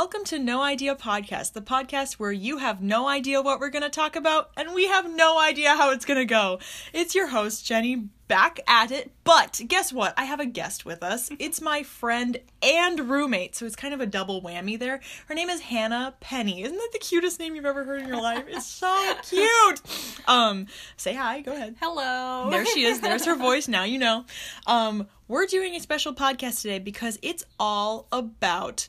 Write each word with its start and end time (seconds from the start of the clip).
Welcome 0.00 0.24
to 0.24 0.38
No 0.38 0.62
Idea 0.62 0.96
Podcast, 0.96 1.52
the 1.52 1.60
podcast 1.60 2.14
where 2.14 2.32
you 2.32 2.56
have 2.56 2.80
no 2.80 3.06
idea 3.06 3.42
what 3.42 3.60
we're 3.60 3.68
going 3.68 3.82
to 3.82 3.90
talk 3.90 4.16
about 4.16 4.50
and 4.56 4.72
we 4.72 4.88
have 4.88 5.14
no 5.14 5.38
idea 5.38 5.74
how 5.74 5.90
it's 5.90 6.06
going 6.06 6.16
to 6.16 6.24
go. 6.24 6.58
It's 6.94 7.14
your 7.14 7.26
host, 7.26 7.66
Jenny, 7.66 8.08
back 8.26 8.60
at 8.66 8.92
it. 8.92 9.10
But 9.24 9.60
guess 9.68 9.92
what? 9.92 10.14
I 10.16 10.24
have 10.24 10.40
a 10.40 10.46
guest 10.46 10.86
with 10.86 11.02
us. 11.02 11.28
It's 11.38 11.60
my 11.60 11.82
friend 11.82 12.38
and 12.62 13.10
roommate, 13.10 13.54
so 13.54 13.66
it's 13.66 13.76
kind 13.76 13.92
of 13.92 14.00
a 14.00 14.06
double 14.06 14.40
whammy 14.40 14.78
there. 14.78 15.02
Her 15.26 15.34
name 15.34 15.50
is 15.50 15.60
Hannah 15.60 16.14
Penny. 16.20 16.62
Isn't 16.62 16.78
that 16.78 16.90
the 16.94 16.98
cutest 16.98 17.38
name 17.38 17.54
you've 17.54 17.66
ever 17.66 17.84
heard 17.84 18.00
in 18.00 18.08
your 18.08 18.22
life? 18.22 18.46
It's 18.48 18.64
so 18.64 19.14
cute. 19.28 19.82
Um, 20.26 20.66
say 20.96 21.12
hi, 21.12 21.42
go 21.42 21.52
ahead. 21.52 21.76
Hello. 21.78 22.48
There 22.48 22.64
she 22.64 22.84
is. 22.84 23.02
There's 23.02 23.26
her 23.26 23.36
voice. 23.36 23.68
Now 23.68 23.84
you 23.84 23.98
know. 23.98 24.24
Um, 24.66 25.08
we're 25.28 25.44
doing 25.44 25.74
a 25.74 25.80
special 25.80 26.14
podcast 26.14 26.62
today 26.62 26.78
because 26.78 27.18
it's 27.20 27.44
all 27.58 28.08
about 28.10 28.88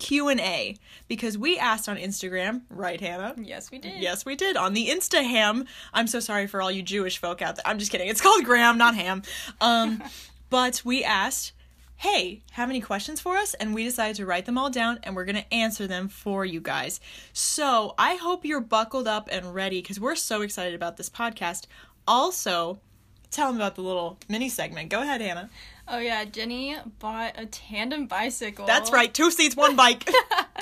Q&A 0.00 0.76
because 1.06 1.38
we 1.38 1.58
asked 1.58 1.88
on 1.88 1.96
Instagram, 1.96 2.62
right 2.68 3.00
Hannah? 3.00 3.34
Yes, 3.40 3.70
we 3.70 3.78
did. 3.78 4.02
Yes, 4.02 4.24
we 4.24 4.34
did 4.34 4.56
on 4.56 4.72
the 4.72 4.88
Instaham. 4.88 5.66
I'm 5.92 6.06
so 6.06 6.18
sorry 6.18 6.46
for 6.46 6.60
all 6.60 6.70
you 6.70 6.82
Jewish 6.82 7.18
folk 7.18 7.42
out 7.42 7.56
there. 7.56 7.66
I'm 7.66 7.78
just 7.78 7.92
kidding. 7.92 8.08
It's 8.08 8.20
called 8.20 8.44
Graham, 8.44 8.78
not 8.78 8.96
Ham. 8.96 9.22
Um, 9.60 10.02
but 10.50 10.82
we 10.84 11.04
asked, 11.04 11.52
"Hey, 11.96 12.42
have 12.52 12.70
any 12.70 12.80
questions 12.80 13.20
for 13.20 13.36
us?" 13.36 13.54
And 13.54 13.74
we 13.74 13.84
decided 13.84 14.16
to 14.16 14.26
write 14.26 14.46
them 14.46 14.58
all 14.58 14.70
down, 14.70 14.98
and 15.04 15.14
we're 15.14 15.24
gonna 15.26 15.46
answer 15.52 15.86
them 15.86 16.08
for 16.08 16.44
you 16.44 16.60
guys. 16.60 16.98
So 17.32 17.94
I 17.98 18.16
hope 18.16 18.44
you're 18.44 18.60
buckled 18.60 19.06
up 19.06 19.28
and 19.30 19.54
ready 19.54 19.80
because 19.80 20.00
we're 20.00 20.16
so 20.16 20.42
excited 20.42 20.74
about 20.74 20.96
this 20.96 21.10
podcast. 21.10 21.66
Also, 22.08 22.80
tell 23.30 23.48
them 23.48 23.56
about 23.56 23.74
the 23.74 23.82
little 23.82 24.18
mini 24.28 24.48
segment. 24.48 24.88
Go 24.90 25.02
ahead, 25.02 25.20
Hannah. 25.20 25.50
Oh 25.88 25.98
yeah, 25.98 26.24
Jenny 26.24 26.76
bought 27.00 27.34
a 27.36 27.46
tandem 27.46 28.06
bicycle. 28.06 28.64
That's 28.64 28.92
right, 28.92 29.12
two 29.12 29.30
seats, 29.30 29.56
one 29.56 29.74
bike. 29.74 30.08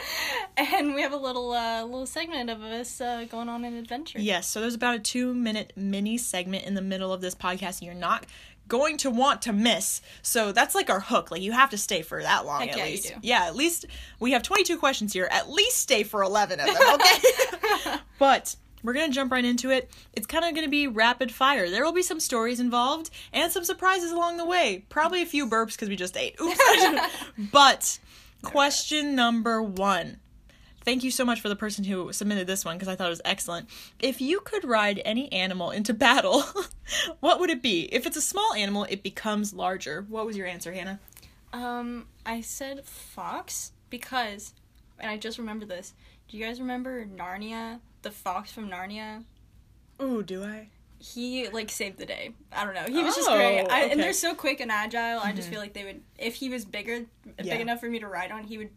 and 0.56 0.94
we 0.94 1.02
have 1.02 1.12
a 1.12 1.18
little 1.18 1.52
uh, 1.52 1.82
little 1.84 2.06
segment 2.06 2.48
of 2.48 2.62
us 2.62 3.00
uh, 3.00 3.26
going 3.30 3.48
on 3.48 3.64
an 3.64 3.74
adventure. 3.74 4.18
Yes, 4.18 4.48
so 4.48 4.60
there's 4.60 4.74
about 4.74 4.94
a 4.94 5.00
two 5.00 5.34
minute 5.34 5.72
mini 5.76 6.16
segment 6.16 6.64
in 6.64 6.74
the 6.74 6.82
middle 6.82 7.12
of 7.12 7.20
this 7.20 7.34
podcast 7.34 7.82
you're 7.82 7.94
not 7.94 8.24
going 8.68 8.98
to 8.98 9.10
want 9.10 9.42
to 9.42 9.52
miss. 9.52 10.00
So 10.22 10.52
that's 10.52 10.74
like 10.74 10.90
our 10.90 11.00
hook. 11.00 11.30
Like 11.30 11.42
you 11.42 11.52
have 11.52 11.70
to 11.70 11.78
stay 11.78 12.02
for 12.02 12.22
that 12.22 12.46
long 12.46 12.60
Heck 12.60 12.70
at 12.70 12.76
yeah, 12.76 12.84
you 12.84 12.90
least. 12.90 13.08
do. 13.08 13.14
Yeah, 13.22 13.46
at 13.46 13.56
least 13.56 13.86
we 14.20 14.32
have 14.32 14.42
22 14.42 14.76
questions 14.78 15.12
here. 15.12 15.28
At 15.30 15.50
least 15.50 15.78
stay 15.78 16.04
for 16.04 16.22
11 16.22 16.60
of 16.60 16.66
them, 16.66 16.94
okay? 16.94 17.96
but 18.18 18.54
we're 18.82 18.92
going 18.92 19.08
to 19.08 19.14
jump 19.14 19.32
right 19.32 19.44
into 19.44 19.70
it. 19.70 19.90
It's 20.12 20.26
kind 20.26 20.44
of 20.44 20.54
going 20.54 20.66
to 20.66 20.70
be 20.70 20.86
rapid 20.86 21.32
fire. 21.32 21.68
There 21.68 21.84
will 21.84 21.92
be 21.92 22.02
some 22.02 22.20
stories 22.20 22.60
involved 22.60 23.10
and 23.32 23.52
some 23.52 23.64
surprises 23.64 24.12
along 24.12 24.36
the 24.36 24.44
way. 24.44 24.84
Probably 24.88 25.22
a 25.22 25.26
few 25.26 25.46
burps 25.46 25.72
because 25.72 25.88
we 25.88 25.96
just 25.96 26.16
ate. 26.16 26.36
Oops. 26.40 26.60
but 27.52 27.98
question 28.42 29.14
number 29.14 29.62
one. 29.62 30.18
Thank 30.84 31.04
you 31.04 31.10
so 31.10 31.24
much 31.24 31.42
for 31.42 31.50
the 31.50 31.56
person 31.56 31.84
who 31.84 32.12
submitted 32.14 32.46
this 32.46 32.64
one 32.64 32.76
because 32.76 32.88
I 32.88 32.96
thought 32.96 33.08
it 33.08 33.10
was 33.10 33.20
excellent. 33.24 33.68
If 33.98 34.22
you 34.22 34.40
could 34.40 34.64
ride 34.64 35.02
any 35.04 35.30
animal 35.32 35.70
into 35.70 35.92
battle, 35.92 36.44
what 37.20 37.40
would 37.40 37.50
it 37.50 37.62
be? 37.62 37.82
If 37.92 38.06
it's 38.06 38.16
a 38.16 38.22
small 38.22 38.54
animal, 38.54 38.86
it 38.88 39.02
becomes 39.02 39.52
larger. 39.52 40.06
What 40.08 40.24
was 40.24 40.34
your 40.34 40.46
answer, 40.46 40.72
Hannah? 40.72 40.98
Um, 41.52 42.06
I 42.24 42.40
said 42.40 42.86
fox 42.86 43.72
because, 43.90 44.54
and 44.98 45.10
I 45.10 45.18
just 45.18 45.36
remember 45.38 45.66
this. 45.66 45.92
Do 46.28 46.36
you 46.36 46.44
guys 46.44 46.60
remember 46.60 47.04
Narnia? 47.06 47.80
The 48.02 48.10
fox 48.10 48.52
from 48.52 48.68
Narnia. 48.68 49.24
Ooh, 50.00 50.22
do 50.22 50.44
I? 50.44 50.68
He 51.00 51.48
like 51.48 51.70
saved 51.70 51.98
the 51.98 52.06
day. 52.06 52.32
I 52.52 52.64
don't 52.64 52.74
know. 52.74 52.84
He 52.86 53.02
was 53.02 53.14
just 53.14 53.28
Oh, 53.28 53.36
great. 53.36 53.58
I, 53.58 53.62
okay. 53.62 53.70
Mm-hmm. 53.82 53.92
And 53.92 54.00
they're 54.00 54.12
so 54.12 54.34
quick 54.34 54.60
and 54.60 54.70
agile. 54.70 55.20
I 55.20 55.32
just 55.32 55.48
feel 55.48 55.60
like 55.60 55.72
they 55.72 55.84
would, 55.84 56.02
if 56.18 56.34
he 56.36 56.48
was 56.48 56.64
bigger, 56.64 57.04
Yeah. 57.42 57.54
big 57.54 57.60
enough 57.60 57.80
for 57.80 57.88
me 57.88 57.98
to 58.00 58.06
ride 58.08 58.30
on, 58.32 58.44
he 58.44 58.58
would 58.58 58.70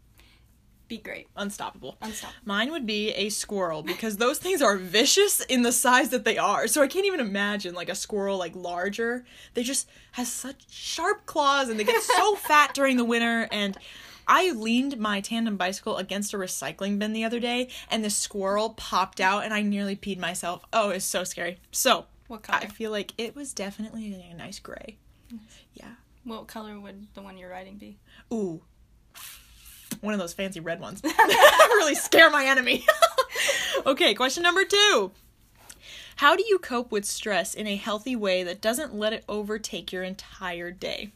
be 0.88 0.98
great. 0.98 1.28
Unstoppable. 1.36 1.98
Unstoppable. 2.02 2.42
Mine 2.46 2.70
would 2.72 2.86
be 2.86 3.10
a 3.12 3.30
squirrel 3.30 3.82
because 3.82 4.18
those 4.18 4.38
things 4.40 4.62
are 4.62 4.78
vicious 4.78 5.40
in 5.42 5.62
the 5.64 5.72
size 5.72 6.10
that 6.10 6.26
they 6.26 6.38
are. 6.38 6.68
So 6.68 6.82
I 6.84 6.88
can't 6.88 7.06
even 7.06 7.20
imagine 7.20 7.74
like 7.74 7.90
a 7.90 7.96
squirrel 7.96 8.38
like 8.38 8.56
larger. 8.56 9.26
They 9.56 9.64
just 9.64 9.90
has 10.14 10.32
such 10.32 10.70
sharp 10.70 11.26
claws 11.26 11.70
and 11.70 11.80
they 11.80 11.84
get 11.86 12.02
so 12.04 12.36
fat 12.48 12.74
during 12.74 12.98
the 12.98 13.06
winter 13.06 13.48
and 13.52 13.78
I 14.34 14.52
leaned 14.52 14.98
my 14.98 15.20
tandem 15.20 15.58
bicycle 15.58 15.98
against 15.98 16.34
a 16.34 16.38
recycling 16.38 16.98
bin 16.98 17.12
the 17.12 17.26
other 17.26 17.42
day 17.42 17.68
and 17.90 18.02
the 18.02 18.10
squirrel 18.10 18.70
popped 18.70 19.20
out 19.20 19.44
and 19.44 19.54
I 19.54 19.62
nearly 19.62 19.98
peed 19.98 20.18
myself. 20.20 20.64
Oh, 20.72 20.90
it's 20.90 21.04
so 21.04 21.26
scary. 21.26 21.58
So, 21.74 22.06
What 22.28 22.42
color? 22.42 22.60
I 22.62 22.68
feel 22.68 22.92
like 22.92 23.12
it 23.18 23.36
was 23.36 23.52
definitely 23.52 24.14
a 24.14 24.34
nice 24.34 24.58
gray. 24.58 24.96
Yeah. 25.74 25.96
What 26.24 26.48
color 26.48 26.80
would 26.80 27.14
the 27.14 27.22
one 27.22 27.38
you're 27.38 27.50
riding 27.50 27.76
be? 27.76 27.98
Ooh. 28.32 28.62
One 30.00 30.14
of 30.14 30.20
those 30.22 30.32
fancy 30.32 30.62
red 30.62 30.80
ones. 30.80 31.02
really 31.60 31.96
scare 31.96 32.30
my 32.30 32.46
enemy. 32.46 32.86
okay, 33.86 34.14
question 34.14 34.44
number 34.44 34.64
two. 34.64 35.12
How 36.16 36.38
do 36.38 36.46
you 36.48 36.58
cope 36.58 36.90
with 36.90 37.04
stress 37.04 37.54
in 37.54 37.68
a 37.68 37.76
healthy 37.76 38.16
way 38.16 38.44
that 38.44 38.62
doesn't 38.62 38.96
let 38.96 39.12
it 39.12 39.26
overtake 39.28 39.92
your 39.92 40.04
entire 40.04 40.72
day? 40.72 41.12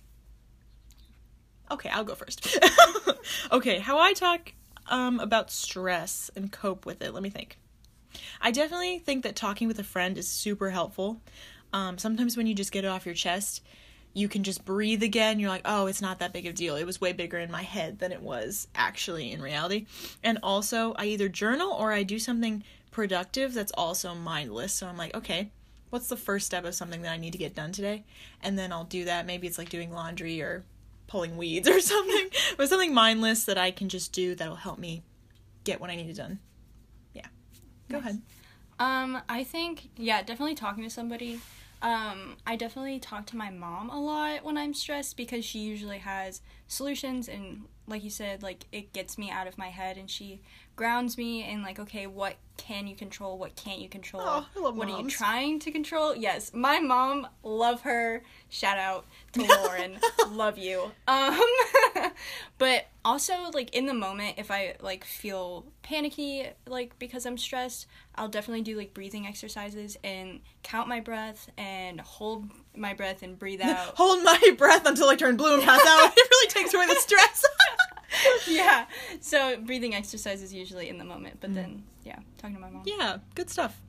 Okay, 1.71 1.89
I'll 1.89 2.03
go 2.03 2.15
first. 2.15 2.57
okay, 3.51 3.79
how 3.79 3.99
I 3.99 4.13
talk 4.13 4.53
um, 4.87 5.19
about 5.19 5.51
stress 5.51 6.29
and 6.35 6.51
cope 6.51 6.85
with 6.85 7.01
it. 7.01 7.13
Let 7.13 7.23
me 7.23 7.29
think. 7.29 7.57
I 8.41 8.51
definitely 8.51 8.99
think 8.99 9.23
that 9.23 9.35
talking 9.35 9.67
with 9.67 9.79
a 9.79 9.83
friend 9.83 10.17
is 10.17 10.27
super 10.27 10.69
helpful. 10.69 11.21
Um, 11.73 11.97
sometimes 11.97 12.37
when 12.37 12.47
you 12.47 12.53
just 12.53 12.71
get 12.71 12.85
it 12.85 12.87
off 12.87 13.05
your 13.05 13.15
chest, 13.15 13.61
you 14.13 14.29
can 14.29 14.43
just 14.43 14.63
breathe 14.63 15.03
again. 15.03 15.39
You're 15.39 15.49
like, 15.49 15.63
oh, 15.65 15.87
it's 15.87 16.01
not 16.01 16.19
that 16.19 16.31
big 16.31 16.45
of 16.45 16.51
a 16.51 16.55
deal. 16.55 16.77
It 16.77 16.85
was 16.85 17.01
way 17.01 17.11
bigger 17.11 17.37
in 17.37 17.51
my 17.51 17.63
head 17.63 17.99
than 17.99 18.13
it 18.13 18.21
was 18.21 18.67
actually 18.73 19.31
in 19.31 19.41
reality. 19.41 19.87
And 20.23 20.39
also, 20.41 20.93
I 20.97 21.05
either 21.07 21.27
journal 21.27 21.71
or 21.71 21.91
I 21.91 22.03
do 22.03 22.17
something 22.17 22.63
productive 22.91 23.53
that's 23.53 23.73
also 23.73 24.15
mindless. 24.15 24.71
So 24.71 24.87
I'm 24.87 24.95
like, 24.95 25.13
okay, 25.15 25.51
what's 25.89 26.07
the 26.07 26.15
first 26.15 26.45
step 26.45 26.63
of 26.63 26.75
something 26.75 27.01
that 27.01 27.11
I 27.11 27.17
need 27.17 27.33
to 27.33 27.37
get 27.37 27.55
done 27.55 27.73
today? 27.73 28.05
And 28.41 28.57
then 28.57 28.71
I'll 28.71 28.85
do 28.85 29.03
that. 29.05 29.25
Maybe 29.25 29.47
it's 29.47 29.57
like 29.57 29.69
doing 29.69 29.91
laundry 29.91 30.41
or 30.41 30.63
pulling 31.07 31.38
weeds 31.38 31.67
or 31.67 31.79
something, 31.81 32.29
but 32.57 32.69
something 32.69 32.93
mindless 32.93 33.45
that 33.45 33.57
I 33.57 33.71
can 33.71 33.89
just 33.89 34.11
do 34.11 34.35
that'll 34.35 34.55
help 34.55 34.79
me 34.79 35.03
get 35.63 35.79
what 35.79 35.89
I 35.89 35.95
need 35.95 36.16
done. 36.16 36.39
Yeah. 37.13 37.27
Go 37.89 37.97
ahead. 37.97 38.21
Um, 38.79 39.21
I 39.29 39.44
think 39.44 39.89
yeah, 39.97 40.21
definitely 40.21 40.55
talking 40.55 40.83
to 40.83 40.89
somebody. 40.89 41.39
Um, 41.81 42.38
I 42.47 42.55
definitely 42.55 42.99
talk 42.99 43.25
to 43.27 43.38
my 43.38 43.49
mom 43.49 43.89
a 43.89 43.99
lot 43.99 44.44
when 44.44 44.57
I'm 44.57 44.73
stressed 44.73 45.17
because 45.17 45.45
she 45.45 45.59
usually 45.59 45.99
has 45.99 46.41
solutions 46.67 47.27
and 47.29 47.65
like 47.88 48.03
you 48.03 48.09
said, 48.09 48.41
like 48.41 48.65
it 48.71 48.91
gets 48.94 49.17
me 49.17 49.29
out 49.29 49.47
of 49.47 49.57
my 49.57 49.67
head 49.67 49.97
and 49.97 50.09
she 50.09 50.41
grounds 50.75 51.18
me 51.18 51.44
and 51.44 51.63
like, 51.63 51.80
okay, 51.80 52.08
what 52.08 52.36
can 52.58 52.88
you 52.88 52.96
control? 52.96 53.38
What 53.38 53.56
can't 53.56 53.80
you 53.80 53.90
control? 53.90 54.24
Oh, 54.25 54.72
what 54.72 54.88
are 54.88 55.02
you 55.02 55.09
trying 55.09 55.59
to 55.59 55.72
control? 55.72 56.16
Yes, 56.16 56.52
my 56.53 56.80
mom, 56.80 57.28
love 57.44 57.81
her. 57.81 58.24
Shout 58.50 58.78
out 58.78 59.06
to 59.34 59.44
Lauren, 59.66 59.97
love 60.30 60.58
you. 60.58 60.91
Um, 61.08 61.40
but 62.58 62.88
also 63.03 63.34
like 63.53 63.75
in 63.75 63.86
the 63.86 63.94
moment, 63.94 64.36
if 64.38 64.52
I 64.52 64.75
like 64.81 65.03
feel 65.03 65.66
panicky, 65.84 66.47
like 66.68 66.97
because 66.97 67.25
I'm 67.25 67.38
stressed, 67.38 67.88
I'll 68.16 68.30
definitely 68.30 68.63
do 68.63 68.78
like 68.78 68.94
breathing 68.94 69.28
exercises 69.28 69.97
and 70.03 70.40
count 70.63 70.88
my 70.88 71.02
breath 71.02 71.50
and 71.57 72.00
hold 72.00 72.46
my 72.75 72.94
breath 72.94 73.22
and 73.22 73.38
breathe 73.38 73.62
out. 73.63 73.96
Hold 73.96 74.24
my 74.24 74.56
breath 74.57 74.86
until 74.86 75.09
I 75.09 75.16
turn 75.16 75.38
blue 75.38 75.56
and 75.56 75.63
pass 75.63 75.86
out. 75.86 76.13
It 76.16 76.28
really 76.31 76.50
takes 76.52 76.74
away 76.74 76.88
the 76.88 76.96
stress. 76.96 77.46
yeah. 78.47 78.86
So 79.22 79.58
breathing 79.58 79.96
exercises 79.96 80.53
usually 80.53 80.90
in 80.90 80.97
the 80.97 81.03
moment, 81.03 81.38
but 81.40 81.52
mm. 81.52 81.56
then 81.56 81.84
yeah, 82.03 82.19
talking 82.38 82.56
to 82.56 82.62
my 82.62 82.69
mom. 82.69 82.84
yeah, 82.86 83.18
good 83.34 83.50
stuff. 83.50 83.81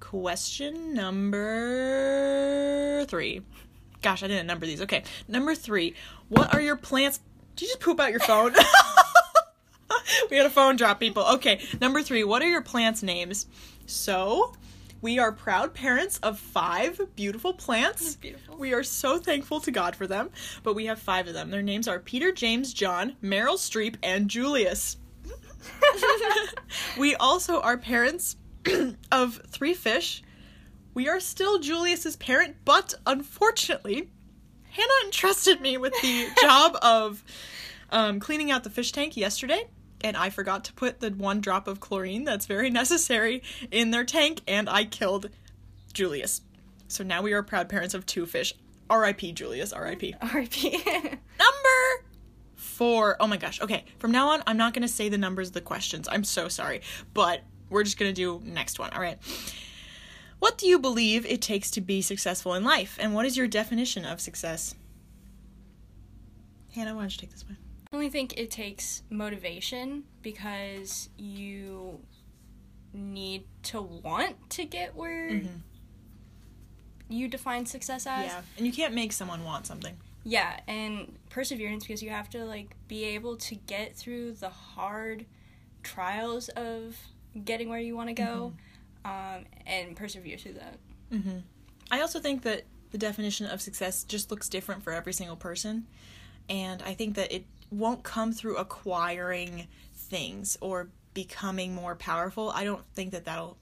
Question 0.00 0.94
number 0.94 3.04
three. 3.06 3.42
Gosh, 4.02 4.22
I 4.22 4.28
didn't 4.28 4.46
number 4.46 4.66
these. 4.66 4.82
Okay, 4.82 5.04
number 5.26 5.54
three. 5.54 5.94
What 6.28 6.54
are 6.54 6.60
your 6.60 6.76
plants? 6.76 7.20
Did 7.56 7.62
you 7.62 7.68
just 7.68 7.80
poop 7.80 8.00
out 8.00 8.10
your 8.10 8.20
phone? 8.20 8.54
we 10.30 10.36
had 10.36 10.46
a 10.46 10.50
phone 10.50 10.76
drop, 10.76 11.00
people. 11.00 11.24
Okay, 11.34 11.60
number 11.80 12.02
three. 12.02 12.24
What 12.24 12.42
are 12.42 12.48
your 12.48 12.62
plants' 12.62 13.02
names? 13.02 13.46
So, 13.86 14.54
we 15.04 15.18
are 15.18 15.32
proud 15.32 15.74
parents 15.74 16.18
of 16.22 16.38
five 16.38 16.98
beautiful 17.14 17.52
plants. 17.52 18.16
Beautiful. 18.16 18.56
We 18.56 18.72
are 18.72 18.82
so 18.82 19.18
thankful 19.18 19.60
to 19.60 19.70
God 19.70 19.94
for 19.94 20.06
them, 20.06 20.30
but 20.62 20.72
we 20.72 20.86
have 20.86 20.98
five 20.98 21.28
of 21.28 21.34
them. 21.34 21.50
Their 21.50 21.60
names 21.60 21.86
are 21.86 21.98
Peter, 21.98 22.32
James, 22.32 22.72
John, 22.72 23.14
Meryl 23.22 23.58
Streep, 23.58 23.96
and 24.02 24.30
Julius. 24.30 24.96
we 26.98 27.14
also 27.16 27.60
are 27.60 27.76
parents 27.76 28.36
of 29.12 29.42
three 29.48 29.74
fish. 29.74 30.22
We 30.94 31.06
are 31.10 31.20
still 31.20 31.58
Julius's 31.58 32.16
parent, 32.16 32.56
but 32.64 32.94
unfortunately, 33.06 34.08
Hannah 34.70 35.04
entrusted 35.04 35.60
me 35.60 35.76
with 35.76 35.92
the 36.00 36.28
job 36.40 36.78
of 36.80 37.22
um, 37.90 38.20
cleaning 38.20 38.50
out 38.50 38.64
the 38.64 38.70
fish 38.70 38.90
tank 38.90 39.18
yesterday, 39.18 39.68
and 40.04 40.18
I 40.18 40.28
forgot 40.28 40.64
to 40.66 40.72
put 40.74 41.00
the 41.00 41.10
one 41.10 41.40
drop 41.40 41.66
of 41.66 41.80
chlorine 41.80 42.24
that's 42.24 42.46
very 42.46 42.70
necessary 42.82 43.42
in 43.72 43.90
their 43.90 44.04
tank, 44.04 44.42
and 44.46 44.68
I 44.68 44.84
killed 44.84 45.30
Julius. 45.92 46.42
So 46.86 47.02
now 47.02 47.22
we 47.22 47.32
are 47.32 47.42
proud 47.42 47.68
parents 47.68 47.94
of 47.94 48.06
two 48.06 48.26
fish. 48.26 48.54
R.I.P. 48.90 49.32
Julius. 49.32 49.72
R.I.P. 49.72 50.14
R.I.P. 50.20 50.70
Number 50.94 52.04
four. 52.54 53.16
Oh 53.18 53.26
my 53.26 53.38
gosh. 53.38 53.60
Okay, 53.62 53.84
from 53.98 54.12
now 54.12 54.28
on, 54.28 54.42
I'm 54.46 54.58
not 54.58 54.74
gonna 54.74 54.86
say 54.86 55.08
the 55.08 55.16
numbers 55.16 55.48
of 55.48 55.54
the 55.54 55.62
questions. 55.62 56.06
I'm 56.10 56.22
so 56.22 56.48
sorry, 56.48 56.82
but 57.14 57.40
we're 57.70 57.82
just 57.82 57.98
gonna 57.98 58.12
do 58.12 58.42
next 58.44 58.78
one. 58.78 58.90
All 58.92 59.00
right. 59.00 59.18
What 60.38 60.58
do 60.58 60.66
you 60.66 60.78
believe 60.78 61.24
it 61.24 61.40
takes 61.40 61.70
to 61.72 61.80
be 61.80 62.02
successful 62.02 62.52
in 62.52 62.62
life, 62.62 62.98
and 63.00 63.14
what 63.14 63.24
is 63.24 63.38
your 63.38 63.46
definition 63.46 64.04
of 64.04 64.20
success? 64.20 64.74
Hannah, 66.74 66.94
why 66.94 67.02
don't 67.02 67.12
you 67.12 67.18
take 67.18 67.30
this 67.30 67.46
one? 67.46 67.56
I 67.94 67.96
only 67.96 68.10
think 68.10 68.36
it 68.36 68.50
takes 68.50 69.04
motivation 69.08 70.02
because 70.20 71.10
you 71.16 72.00
need 72.92 73.44
to 73.62 73.80
want 73.80 74.50
to 74.50 74.64
get 74.64 74.96
where 74.96 75.30
mm-hmm. 75.30 75.58
you 77.08 77.28
define 77.28 77.66
success 77.66 78.04
as. 78.08 78.26
Yeah, 78.26 78.42
and 78.56 78.66
you 78.66 78.72
can't 78.72 78.94
make 78.94 79.12
someone 79.12 79.44
want 79.44 79.68
something. 79.68 79.96
Yeah, 80.24 80.58
and 80.66 81.16
perseverance 81.30 81.84
because 81.84 82.02
you 82.02 82.10
have 82.10 82.28
to 82.30 82.44
like 82.44 82.74
be 82.88 83.04
able 83.04 83.36
to 83.36 83.54
get 83.54 83.94
through 83.94 84.32
the 84.32 84.50
hard 84.50 85.24
trials 85.84 86.48
of 86.48 86.96
getting 87.44 87.68
where 87.68 87.78
you 87.78 87.94
want 87.94 88.08
to 88.08 88.14
go, 88.14 88.54
mm-hmm. 89.04 89.36
um, 89.36 89.44
and 89.68 89.94
persevere 89.94 90.36
through 90.36 90.54
that. 90.54 90.78
Mm-hmm. 91.12 91.38
I 91.92 92.00
also 92.00 92.18
think 92.18 92.42
that 92.42 92.64
the 92.90 92.98
definition 92.98 93.46
of 93.46 93.62
success 93.62 94.02
just 94.02 94.32
looks 94.32 94.48
different 94.48 94.82
for 94.82 94.92
every 94.92 95.12
single 95.12 95.36
person. 95.36 95.86
And 96.48 96.82
I 96.82 96.94
think 96.94 97.14
that 97.16 97.32
it 97.32 97.44
won't 97.70 98.02
come 98.02 98.32
through 98.32 98.56
acquiring 98.56 99.66
things 99.94 100.56
or 100.60 100.88
becoming 101.14 101.74
more 101.74 101.94
powerful. 101.94 102.50
I 102.50 102.64
don't 102.64 102.84
think 102.94 103.12
that 103.12 103.24
that'll 103.24 103.56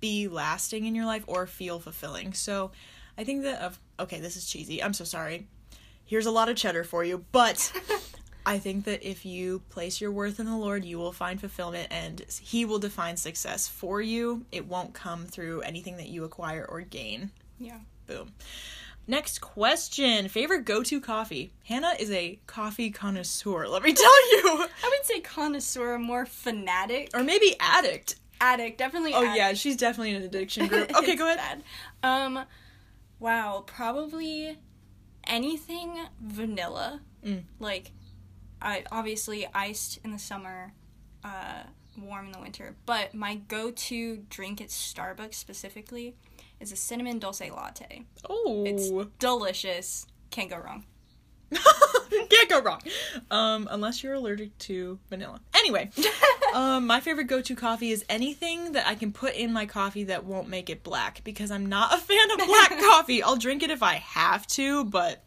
be 0.00 0.28
lasting 0.28 0.86
in 0.86 0.94
your 0.94 1.04
life 1.04 1.24
or 1.26 1.46
feel 1.46 1.78
fulfilling. 1.78 2.32
So 2.32 2.70
I 3.16 3.24
think 3.24 3.42
that 3.42 3.60
of 3.60 3.78
okay, 4.00 4.20
this 4.20 4.36
is 4.36 4.46
cheesy. 4.46 4.82
I'm 4.82 4.94
so 4.94 5.04
sorry. 5.04 5.46
Here's 6.04 6.26
a 6.26 6.30
lot 6.30 6.48
of 6.48 6.56
cheddar 6.56 6.84
for 6.84 7.04
you, 7.04 7.24
but 7.32 7.72
I 8.46 8.58
think 8.58 8.84
that 8.84 9.08
if 9.08 9.24
you 9.24 9.62
place 9.70 10.00
your 10.00 10.12
worth 10.12 10.38
in 10.38 10.46
the 10.46 10.56
Lord, 10.56 10.84
you 10.84 10.98
will 10.98 11.12
find 11.12 11.40
fulfillment 11.40 11.88
and 11.90 12.24
He 12.40 12.64
will 12.64 12.78
define 12.78 13.16
success 13.16 13.68
for 13.68 14.00
you. 14.00 14.44
It 14.52 14.66
won't 14.66 14.92
come 14.94 15.26
through 15.26 15.62
anything 15.62 15.96
that 15.98 16.08
you 16.08 16.24
acquire 16.24 16.66
or 16.68 16.80
gain. 16.80 17.30
Yeah. 17.58 17.78
Boom. 18.06 18.32
Next 19.06 19.40
question. 19.40 20.28
Favorite 20.28 20.64
go 20.64 20.82
to 20.82 21.00
coffee? 21.00 21.52
Hannah 21.64 21.94
is 21.98 22.10
a 22.10 22.38
coffee 22.46 22.90
connoisseur, 22.90 23.68
let 23.68 23.82
me 23.82 23.92
tell 23.94 24.30
you. 24.32 24.42
I 24.46 24.68
would 24.84 25.04
say 25.04 25.20
connoisseur, 25.20 25.98
more 25.98 26.24
fanatic. 26.26 27.10
or 27.14 27.22
maybe 27.22 27.54
addict. 27.60 28.16
addict, 28.40 28.78
definitely. 28.78 29.12
Oh, 29.12 29.22
addict. 29.22 29.36
yeah, 29.36 29.52
she's 29.54 29.76
definitely 29.76 30.10
in 30.10 30.16
an 30.16 30.22
addiction 30.22 30.66
group. 30.68 30.94
Okay, 30.96 31.16
go 31.16 31.26
ahead. 31.26 31.62
bad. 32.02 32.24
Um, 32.26 32.44
wow, 33.18 33.64
probably 33.66 34.56
anything 35.26 35.98
vanilla. 36.22 37.00
Mm. 37.24 37.42
Like, 37.58 37.90
I 38.62 38.84
obviously 38.90 39.46
iced 39.54 39.98
in 40.04 40.12
the 40.12 40.18
summer, 40.18 40.72
uh, 41.22 41.64
warm 41.98 42.26
in 42.26 42.32
the 42.32 42.40
winter. 42.40 42.74
But 42.86 43.14
my 43.14 43.34
go-to 43.36 44.24
drink 44.30 44.60
at 44.62 44.68
Starbucks 44.68 45.34
specifically 45.34 46.16
is 46.64 46.72
a 46.72 46.76
cinnamon 46.76 47.18
dulce 47.18 47.42
latte. 47.42 48.04
Oh, 48.28 48.64
it's 48.66 48.90
delicious. 49.18 50.06
Can't 50.30 50.50
go 50.50 50.56
wrong. 50.56 50.84
Can't 52.30 52.48
go 52.48 52.62
wrong. 52.62 52.80
Um, 53.30 53.68
unless 53.70 54.02
you're 54.02 54.14
allergic 54.14 54.56
to 54.60 54.98
vanilla. 55.10 55.40
Anyway, 55.54 55.90
um, 56.54 56.86
my 56.86 57.00
favorite 57.00 57.26
go 57.26 57.42
to 57.42 57.54
coffee 57.54 57.90
is 57.90 58.04
anything 58.08 58.72
that 58.72 58.86
I 58.86 58.94
can 58.94 59.12
put 59.12 59.34
in 59.34 59.52
my 59.52 59.66
coffee 59.66 60.04
that 60.04 60.24
won't 60.24 60.48
make 60.48 60.70
it 60.70 60.82
black 60.82 61.22
because 61.22 61.50
I'm 61.50 61.66
not 61.66 61.94
a 61.94 61.98
fan 61.98 62.30
of 62.30 62.38
black 62.38 62.70
coffee. 62.80 63.22
I'll 63.22 63.36
drink 63.36 63.62
it 63.62 63.70
if 63.70 63.82
I 63.82 63.94
have 63.94 64.46
to, 64.48 64.84
but 64.86 65.22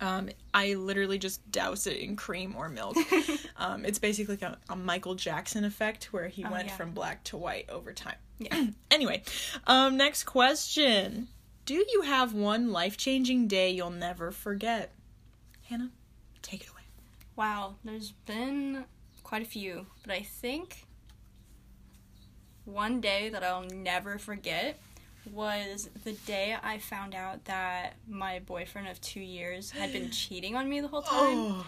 um, 0.00 0.30
I 0.54 0.74
literally 0.74 1.18
just 1.18 1.50
douse 1.52 1.86
it 1.86 1.98
in 1.98 2.16
cream 2.16 2.54
or 2.56 2.68
milk. 2.68 2.96
um, 3.56 3.84
it's 3.84 3.98
basically 3.98 4.36
like 4.36 4.42
a, 4.42 4.58
a 4.72 4.76
Michael 4.76 5.14
Jackson 5.14 5.64
effect 5.64 6.12
where 6.12 6.28
he 6.28 6.44
went 6.44 6.68
yeah. 6.68 6.76
from 6.76 6.92
black 6.92 7.22
to 7.24 7.36
white 7.36 7.68
over 7.68 7.92
time. 7.92 8.16
Yeah. 8.38 8.66
anyway, 8.90 9.22
um, 9.66 9.96
next 9.96 10.24
question. 10.24 11.28
Do 11.66 11.74
you 11.74 12.02
have 12.02 12.32
one 12.32 12.72
life 12.72 12.96
changing 12.96 13.46
day 13.46 13.70
you'll 13.70 13.90
never 13.90 14.30
forget? 14.30 14.92
Hannah, 15.68 15.90
take 16.42 16.62
it 16.62 16.70
away. 16.70 16.80
Wow, 17.36 17.76
there's 17.84 18.12
been 18.12 18.86
quite 19.22 19.42
a 19.42 19.46
few, 19.46 19.86
but 20.04 20.12
I 20.12 20.22
think 20.22 20.86
one 22.64 23.00
day 23.00 23.28
that 23.28 23.44
I'll 23.44 23.62
never 23.64 24.18
forget 24.18 24.80
was 25.30 25.90
the 26.04 26.12
day 26.12 26.56
I 26.62 26.78
found 26.78 27.14
out 27.14 27.44
that 27.44 27.94
my 28.08 28.40
boyfriend 28.40 28.88
of 28.88 29.00
two 29.00 29.20
years 29.20 29.70
had 29.70 29.92
been 29.92 30.10
cheating 30.12 30.56
on 30.56 30.68
me 30.68 30.80
the 30.80 30.88
whole 30.88 31.02
time. 31.02 31.38
Oh, 31.38 31.66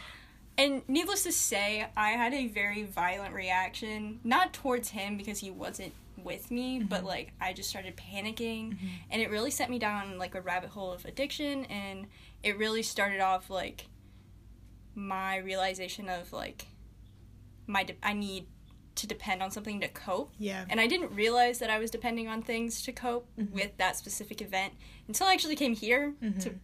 And 0.58 0.82
needless 0.88 1.22
to 1.24 1.32
say, 1.32 1.86
I 1.96 2.10
had 2.10 2.32
a 2.34 2.46
very 2.46 2.84
violent 2.84 3.34
reaction, 3.34 4.20
not 4.24 4.52
towards 4.52 4.90
him 4.90 5.16
because 5.16 5.38
he 5.38 5.50
wasn't 5.50 5.92
with 6.16 6.50
me, 6.50 6.80
but 6.80 6.98
mm-hmm. 6.98 7.06
like 7.06 7.32
I 7.40 7.52
just 7.52 7.70
started 7.70 7.96
panicking. 7.96 8.70
Mm-hmm. 8.70 8.86
And 9.10 9.22
it 9.22 9.30
really 9.30 9.50
sent 9.50 9.70
me 9.70 9.78
down 9.78 10.18
like 10.18 10.34
a 10.34 10.40
rabbit 10.40 10.70
hole 10.70 10.92
of 10.92 11.04
addiction 11.04 11.64
and 11.66 12.06
it 12.42 12.58
really 12.58 12.82
started 12.82 13.20
off 13.20 13.50
like 13.50 13.86
my 14.94 15.36
realization 15.36 16.08
of 16.08 16.32
like 16.32 16.66
my 17.66 17.84
de- 17.84 17.96
I 18.02 18.12
need 18.12 18.46
to 18.96 19.06
depend 19.06 19.42
on 19.42 19.50
something 19.50 19.80
to 19.80 19.88
cope. 19.88 20.32
yeah. 20.38 20.64
And 20.68 20.80
I 20.80 20.86
didn't 20.86 21.12
realize 21.14 21.58
that 21.60 21.70
I 21.70 21.78
was 21.78 21.90
depending 21.90 22.28
on 22.28 22.42
things 22.42 22.82
to 22.82 22.92
cope 22.92 23.26
with 23.52 23.76
that 23.78 23.96
specific 23.96 24.42
event 24.42 24.74
until 25.08 25.26
I 25.26 25.32
actually 25.32 25.56
came 25.56 25.74
here 25.74 26.14
to 26.40 26.54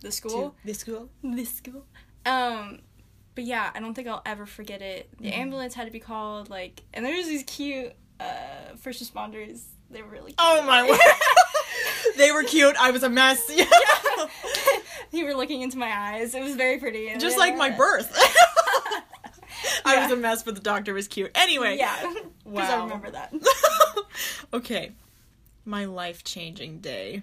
the 0.00 0.10
school 0.12 0.50
To 0.50 0.56
this 0.66 0.78
school? 0.78 1.08
this 1.22 1.52
school. 1.52 1.84
Um, 2.26 2.80
but 3.34 3.44
yeah, 3.44 3.70
I 3.74 3.80
don't 3.80 3.94
think 3.94 4.06
I'll 4.08 4.22
ever 4.24 4.46
forget 4.46 4.80
it. 4.82 5.10
The 5.18 5.24
Mm-hmm. 5.30 5.40
ambulance 5.40 5.74
had 5.74 5.86
to 5.86 5.90
be 5.90 5.98
called, 6.00 6.48
like, 6.50 6.82
and 6.94 7.04
there 7.04 7.16
was 7.16 7.26
these 7.26 7.42
cute 7.42 7.92
uh, 8.20 8.76
first 8.76 9.02
responders. 9.02 9.62
They 9.90 10.02
were 10.02 10.08
really 10.08 10.32
cute. 10.32 10.36
Oh 10.38 10.62
my 10.62 10.82
word. 10.88 10.98
they 12.16 12.30
were 12.32 12.44
cute. 12.44 12.76
I 12.78 12.90
was 12.92 13.02
a 13.02 13.08
mess. 13.08 13.42
Yeah. 13.54 13.64
you 15.10 15.24
were 15.26 15.34
looking 15.34 15.60
into 15.62 15.76
my 15.78 15.90
eyes. 15.92 16.34
It 16.34 16.42
was 16.42 16.54
very 16.54 16.78
pretty. 16.78 17.12
Just 17.18 17.36
like 17.38 17.56
my 17.56 17.70
birth. 17.70 18.16
I 19.84 20.02
was 20.02 20.12
a 20.12 20.16
mess, 20.16 20.42
but 20.42 20.54
the 20.54 20.60
doctor 20.60 20.94
was 20.94 21.08
cute. 21.08 21.30
Anyway. 21.34 21.76
Yeah, 21.78 22.12
because 22.44 22.70
I 22.70 22.82
remember 22.82 23.10
that. 23.10 23.32
okay. 24.52 24.92
My 25.64 25.84
life 25.84 26.24
changing 26.24 26.78
day. 26.78 27.22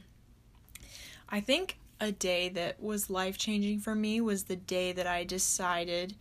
I 1.29 1.39
think 1.39 1.77
a 1.99 2.11
day 2.11 2.49
that 2.49 2.81
was 2.81 3.09
life 3.09 3.37
changing 3.37 3.79
for 3.79 3.95
me 3.95 4.19
was 4.19 4.45
the 4.45 4.55
day 4.55 4.91
that 4.91 5.07
I 5.07 5.23
decided 5.23 6.15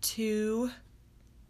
to 0.00 0.70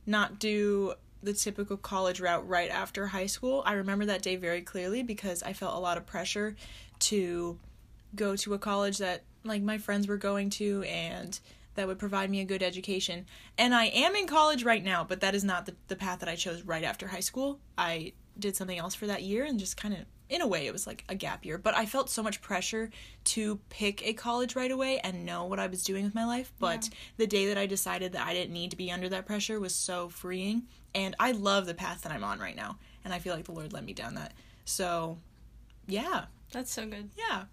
not 0.07 0.38
do 0.38 0.95
the 1.23 1.33
typical 1.33 1.76
college 1.76 2.21
route 2.21 2.49
right 2.49 2.71
after 2.71 3.09
high 3.09 3.26
school. 3.26 3.62
I 3.66 3.75
remember 3.75 4.07
that 4.07 4.23
day 4.23 4.37
very 4.37 4.62
clearly 4.62 5.02
because 5.02 5.42
I 5.42 5.52
felt 5.52 5.75
a 5.75 5.81
lot 5.81 5.99
of 5.99 6.07
pressure 6.07 6.54
to 7.00 7.59
go 8.14 8.37
to 8.37 8.54
a 8.54 8.59
college 8.59 8.99
that 8.99 9.23
like 9.45 9.62
my 9.62 9.78
friends 9.78 10.07
were 10.09 10.16
going 10.16 10.50
to 10.50 10.83
and 10.85 11.38
that 11.78 11.87
would 11.87 11.99
provide 11.99 12.28
me 12.28 12.40
a 12.40 12.44
good 12.44 12.61
education. 12.62 13.25
And 13.56 13.73
I 13.73 13.85
am 13.87 14.16
in 14.16 14.26
college 14.26 14.64
right 14.64 14.82
now, 14.82 15.04
but 15.04 15.20
that 15.20 15.37
is 15.37 15.44
not 15.44 15.64
the, 15.64 15.76
the 15.87 15.94
path 15.94 16.18
that 16.18 16.28
I 16.28 16.35
chose 16.35 16.62
right 16.62 16.82
after 16.82 17.06
high 17.06 17.20
school. 17.20 17.61
I 17.78 18.14
did 18.37 18.56
something 18.56 18.76
else 18.76 18.97
for 18.97 19.06
that 19.06 19.23
year 19.23 19.44
and 19.44 19.61
just 19.61 19.76
kind 19.76 19.94
of 19.94 20.00
in 20.28 20.42
a 20.42 20.47
way 20.47 20.66
it 20.66 20.73
was 20.73 20.88
like 20.88 21.04
a 21.08 21.14
gap 21.14 21.44
year. 21.44 21.56
But 21.56 21.76
i 21.76 21.87
felt 21.87 22.11
so 22.11 22.20
much 22.20 22.42
pressure 22.42 22.90
to 23.25 23.61
pick 23.70 24.04
a 24.04 24.12
college 24.12 24.56
right 24.56 24.73
away 24.73 24.99
and 24.99 25.25
know 25.25 25.44
what 25.44 25.61
i 25.61 25.68
was 25.68 25.85
doing 25.85 26.04
with 26.04 26.16
my 26.16 26.25
life. 26.25 26.52
But 26.58 26.90
the 27.16 27.28
day 27.28 27.47
that 27.47 27.56
i 27.56 27.66
decided 27.66 28.12
that 28.12 28.26
i 28.26 28.35
didn't 28.35 28.52
need 28.52 28.73
to 28.73 28.76
be 28.76 28.90
under 28.90 29.08
that 29.11 29.25
pressure 29.25 29.61
was 29.61 29.75
so 29.75 30.08
freeing. 30.08 30.64
And 30.97 31.14
i 31.20 31.30
love 31.30 31.66
the 31.66 31.75
path 31.75 32.02
that 32.02 32.12
i'm 32.12 32.25
on 32.25 32.40
right 32.40 32.56
now. 32.56 32.78
And 33.04 33.14
i 33.14 33.20
feel 33.20 33.35
like 33.37 33.44
the 33.44 33.52
lord 33.52 33.73
led 33.73 33.87
me 33.87 33.92
down 33.92 34.14
that. 34.14 34.35
So 34.64 35.18
yeah. 35.87 36.25
That's 36.50 36.73
so 36.73 36.87
good. 36.87 37.11
yeah 37.16 37.44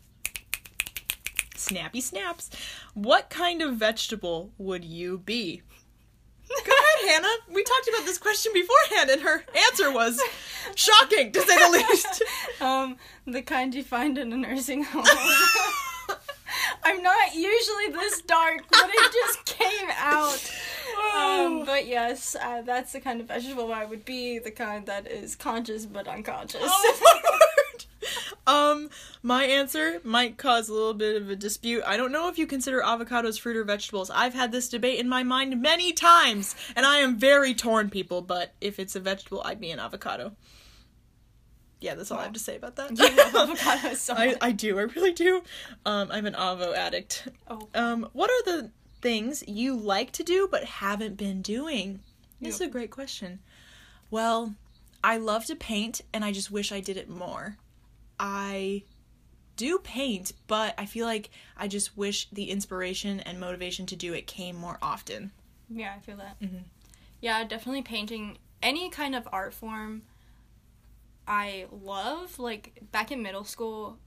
snappy 1.57 2.01
snaps 2.01 2.49
what 2.93 3.29
kind 3.29 3.61
of 3.61 3.75
vegetable 3.75 4.51
would 4.57 4.83
you 4.85 5.17
be 5.19 5.61
Go 6.47 6.71
ahead, 6.71 7.09
Hannah. 7.09 7.35
We 7.53 7.63
talked 7.63 7.89
about 7.89 8.05
this 8.05 8.17
question 8.19 8.51
beforehand, 8.53 9.09
and 9.09 9.21
her 9.21 9.43
answer 9.67 9.91
was 9.91 10.21
shocking, 10.75 11.31
to 11.31 11.41
say 11.41 11.57
the 11.57 11.69
least. 11.71 12.23
Um, 12.61 12.97
the 13.25 13.41
kind 13.41 13.73
you 13.73 13.83
find 13.83 14.17
in 14.17 14.31
a 14.31 14.37
nursing 14.37 14.83
home. 14.83 15.05
I'm 16.83 17.01
not 17.01 17.33
usually 17.33 17.89
this 17.91 18.21
dark, 18.21 18.63
but 18.69 18.89
it 18.89 19.11
just 19.11 19.45
came 19.45 19.89
out. 19.97 20.51
Um, 21.15 21.65
but 21.65 21.87
yes, 21.87 22.35
uh, 22.39 22.61
that's 22.61 22.93
the 22.93 22.99
kind 22.99 23.21
of 23.21 23.27
vegetable 23.27 23.73
I 23.73 23.85
would 23.85 24.05
be. 24.05 24.39
The 24.39 24.51
kind 24.51 24.85
that 24.85 25.07
is 25.07 25.35
conscious 25.35 25.85
but 25.85 26.07
unconscious. 26.07 26.61
Oh 26.63 26.97
my 27.01 27.13
word. 27.13 27.14
Um, 28.47 28.89
my 29.23 29.45
answer 29.45 29.99
might 30.03 30.37
cause 30.37 30.69
a 30.69 30.73
little 30.73 30.93
bit 30.93 31.19
of 31.19 31.29
a 31.29 31.35
dispute. 31.35 31.83
I 31.85 31.97
don't 31.97 32.11
know 32.11 32.27
if 32.29 32.37
you 32.37 32.45
consider 32.45 32.81
avocados 32.81 33.39
fruit 33.39 33.57
or 33.57 33.63
vegetables. 33.63 34.09
I've 34.09 34.33
had 34.33 34.51
this 34.51 34.69
debate 34.69 34.99
in 34.99 35.09
my 35.09 35.23
mind 35.23 35.61
many 35.61 35.93
times, 35.93 36.55
and 36.75 36.85
I 36.85 36.97
am 36.97 37.17
very 37.17 37.53
torn, 37.53 37.89
people. 37.89 38.21
But 38.21 38.53
if 38.61 38.79
it's 38.79 38.95
a 38.95 38.99
vegetable, 38.99 39.41
I'd 39.43 39.59
be 39.59 39.71
an 39.71 39.79
avocado. 39.79 40.33
Yeah, 41.81 41.95
that's 41.95 42.09
all 42.11 42.19
I 42.19 42.23
have 42.23 42.33
to 42.33 42.39
say 42.39 42.55
about 42.55 42.75
that. 42.77 42.97
You 42.97 43.15
love 43.15 43.49
avocados 43.57 43.97
so 43.97 44.13
I. 44.15 44.35
I 44.41 44.51
do, 44.51 44.79
I 44.79 44.83
really 44.83 45.11
do. 45.11 45.41
Um, 45.85 46.09
I'm 46.11 46.25
an 46.25 46.33
avo 46.33 46.75
addict. 46.75 47.27
Oh. 47.47 47.67
Um, 47.73 48.09
what 48.13 48.29
are 48.29 48.43
the 48.43 48.71
things 49.01 49.43
you 49.47 49.75
like 49.75 50.11
to 50.13 50.23
do 50.23 50.47
but 50.49 50.63
haven't 50.63 51.17
been 51.17 51.41
doing? 51.41 51.99
This 52.41 52.55
is 52.55 52.61
a 52.61 52.67
great 52.67 52.91
question. 52.91 53.39
Well, 54.11 54.55
I 55.03 55.17
love 55.17 55.45
to 55.45 55.55
paint 55.55 56.01
and 56.13 56.23
I 56.23 56.31
just 56.31 56.51
wish 56.51 56.71
I 56.71 56.79
did 56.79 56.97
it 56.97 57.09
more. 57.09 57.57
I 58.19 58.83
do 59.55 59.79
paint, 59.79 60.33
but 60.47 60.73
I 60.77 60.85
feel 60.85 61.05
like 61.05 61.29
I 61.57 61.67
just 61.67 61.97
wish 61.97 62.29
the 62.29 62.49
inspiration 62.51 63.19
and 63.21 63.39
motivation 63.39 63.85
to 63.87 63.95
do 63.95 64.13
it 64.13 64.27
came 64.27 64.55
more 64.55 64.77
often. 64.81 65.31
Yeah, 65.69 65.93
I 65.95 65.99
feel 65.99 66.17
that. 66.17 66.39
Mhm. 66.39 66.63
Yeah, 67.21 67.43
definitely 67.43 67.81
painting 67.81 68.37
any 68.61 68.89
kind 68.89 69.15
of 69.15 69.27
art 69.31 69.53
form. 69.53 70.03
I 71.27 71.67
love 71.71 72.37
like 72.37 72.79
back 72.91 73.11
in 73.11 73.21
middle 73.21 73.43
school, 73.45 73.97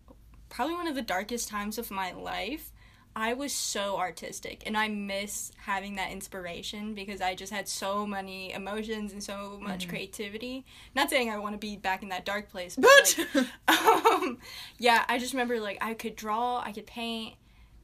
probably 0.49 0.75
one 0.75 0.87
of 0.87 0.95
the 0.95 1.03
darkest 1.03 1.49
times 1.49 1.79
of 1.79 1.91
my 1.91 2.13
life. 2.13 2.71
I 3.19 3.33
was 3.33 3.53
so 3.53 3.97
artistic 3.97 4.63
and 4.65 4.77
I 4.77 4.87
miss 4.87 5.51
having 5.57 5.97
that 5.97 6.13
inspiration 6.13 6.95
because 6.95 7.21
I 7.21 7.35
just 7.35 7.53
had 7.53 7.67
so 7.67 8.07
many 8.07 8.53
emotions 8.53 9.13
and 9.13 9.21
so 9.21 9.59
much 9.61 9.89
creativity. 9.89 10.65
Not 10.95 11.11
saying 11.11 11.29
I 11.29 11.37
want 11.39 11.55
to 11.55 11.59
be 11.59 11.77
back 11.77 12.05
in 12.05 12.11
that 12.11 12.25
dark 12.25 12.49
place, 12.49 12.77
but, 12.77 13.19
But 13.33 13.47
like, 13.67 13.77
um, 13.85 14.39
yeah, 14.79 15.05
I 15.09 15.19
just 15.19 15.33
remember 15.33 15.59
like 15.59 15.79
I 15.81 15.95
could 15.95 16.15
draw, 16.15 16.63
I 16.65 16.71
could 16.71 16.87
paint. 16.87 17.35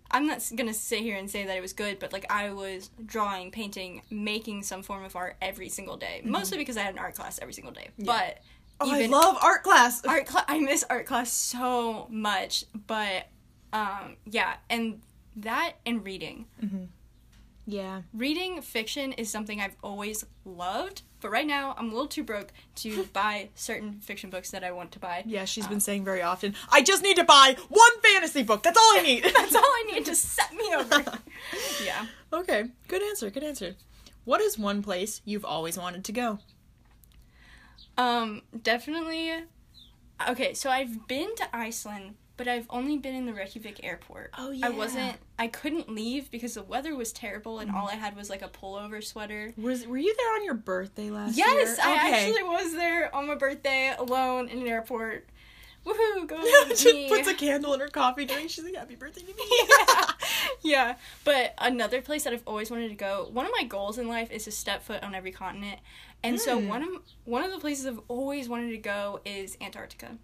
I'm 0.09 0.29
not 0.29 0.49
gonna 0.55 0.73
sit 0.73 1.01
here 1.01 1.17
and 1.17 1.29
say 1.29 1.45
that 1.45 1.57
it 1.57 1.61
was 1.61 1.73
good, 1.73 1.99
but 1.99 2.13
like 2.13 2.27
I 2.31 2.53
was 2.53 2.91
drawing, 3.05 3.51
painting, 3.51 4.03
making 4.11 4.63
some 4.63 4.85
form 4.85 5.03
of 5.03 5.17
art 5.17 5.35
every 5.43 5.69
single 5.69 5.97
day. 5.97 6.23
Mostly 6.25 6.59
because 6.59 6.77
I 6.77 6.83
had 6.83 6.95
an 6.95 7.01
art 7.01 7.17
class 7.17 7.41
every 7.43 7.55
single 7.55 7.73
day. 7.73 7.89
But 7.99 8.39
oh, 8.81 8.89
I 8.89 9.07
love 9.07 9.37
art 9.43 9.65
class. 9.65 10.05
art 10.05 10.27
class, 10.27 10.45
I 10.47 10.61
miss 10.61 10.85
art 10.89 11.07
class 11.07 11.33
so 11.33 12.07
much. 12.09 12.67
But 12.87 13.27
um, 13.73 14.17
yeah, 14.27 14.55
and 14.71 15.01
that 15.37 15.75
and 15.85 16.05
reading. 16.05 16.47
Yeah. 17.67 18.03
Reading 18.13 18.61
fiction 18.61 19.13
is 19.13 19.31
something 19.31 19.61
I've 19.61 19.77
always 19.83 20.25
loved, 20.45 21.01
but 21.21 21.31
right 21.31 21.47
now 21.47 21.75
I'm 21.79 21.87
a 21.87 21.93
little 21.93 22.07
too 22.07 22.23
broke 22.23 22.53
to 22.77 23.05
buy 23.13 23.49
certain 23.55 24.01
fiction 24.01 24.29
books 24.29 24.51
that 24.51 24.63
I 24.63 24.71
want 24.73 24.93
to 24.93 24.99
buy. 24.99 25.23
Yeah, 25.27 25.47
she's 25.47 25.67
been 25.67 25.81
saying 25.81 26.05
very 26.05 26.21
often, 26.21 26.55
I 26.71 26.83
just 26.83 27.03
need 27.03 27.17
to 27.17 27.25
buy 27.25 27.57
one 27.69 28.01
fantasy 28.03 28.43
book. 28.43 28.63
That's 28.63 28.77
all 28.77 28.99
I 28.99 29.03
need. 29.07 29.25
That's 29.25 29.55
all 29.55 29.63
I 29.65 29.91
need 29.93 30.05
to 30.05 30.15
set 30.37 30.53
me 30.53 30.75
over. 30.75 31.03
yeah. 31.85 32.07
Okay, 32.33 32.65
good 32.89 33.03
answer, 33.03 33.31
good 33.31 33.45
answer. 33.45 33.77
What 34.25 34.41
is 34.41 34.59
one 34.59 34.83
place 34.83 35.21
you've 35.25 35.45
always 35.45 35.79
wanted 35.79 36.05
to 36.05 36.13
go? 36.13 36.39
Um, 37.97 38.43
definitely. 38.63 39.33
Okay, 40.29 40.55
so 40.55 40.71
I've 40.71 41.07
been 41.09 41.35
to 41.37 41.57
Iceland, 41.57 42.15
but 42.37 42.49
I've 42.49 42.67
only 42.71 42.99
been 42.99 43.15
in 43.15 43.27
the 43.27 43.33
Reykjavik 43.33 43.85
airport. 43.85 44.31
Oh, 44.37 44.51
yeah. 44.51 44.67
I 44.67 44.71
wasn't. 44.71 45.17
I 45.39 45.47
couldn't 45.49 45.89
leave 45.89 46.31
because 46.31 46.55
the 46.55 46.63
weather 46.63 46.95
was 46.97 47.13
terrible, 47.13 47.59
and 47.61 47.71
all 47.71 47.89
I 47.89 47.95
had 47.95 48.17
was 48.17 48.29
like 48.31 48.43
a 48.43 48.49
pullover 48.49 49.03
sweater. 49.03 49.53
Was 49.57 49.87
were 49.87 49.99
you 49.99 50.15
there 50.17 50.33
on 50.35 50.45
your 50.45 50.55
birthday 50.55 51.11
last 51.11 51.37
year? 51.37 51.47
Yes, 51.47 51.79
I 51.79 51.93
Okay. 51.95 52.27
actually 52.27 52.43
was 52.43 52.73
there 52.73 53.15
on 53.15 53.27
my 53.27 53.35
birthday 53.35 53.95
alone 53.99 54.49
in 54.49 54.61
an 54.63 54.67
airport. 54.69 55.29
Woohoo! 55.87 56.27
Go 56.27 56.43
she 56.75 56.93
me! 56.95 57.09
puts 57.11 57.29
a 57.29 57.35
candle 57.35 57.75
in 57.75 57.81
her 57.81 57.89
coffee 57.89 58.25
drink. 58.25 58.49
She's 58.49 58.65
like, 58.65 58.75
"Happy 58.75 58.95
birthday 58.95 59.21
to 59.21 59.27
me." 59.27 59.35
yeah. 59.69 60.07
yeah. 60.63 60.95
But 61.25 61.53
another 61.59 62.01
place 62.01 62.25
that 62.25 62.33
I've 62.33 62.43
always 62.47 62.71
wanted 62.71 62.89
to 62.89 62.95
go. 62.95 63.29
One 63.33 63.45
of 63.45 63.53
my 63.55 63.65
goals 63.65 63.99
in 63.99 64.09
life 64.09 64.31
is 64.31 64.45
to 64.45 64.51
step 64.51 64.83
foot 64.83 65.03
on 65.03 65.15
every 65.15 65.31
continent, 65.31 65.81
and 66.23 66.41
so 66.41 66.59
Hmm. 66.59 66.69
one 66.69 66.83
of 66.83 66.89
one 67.25 67.45
of 67.45 67.51
the 67.53 67.59
places 67.59 67.87
I've 67.87 68.01
always 68.09 68.49
wanted 68.49 68.71
to 68.71 68.79
go 68.79 69.21
is 69.27 69.59
Antarctica. 69.61 70.17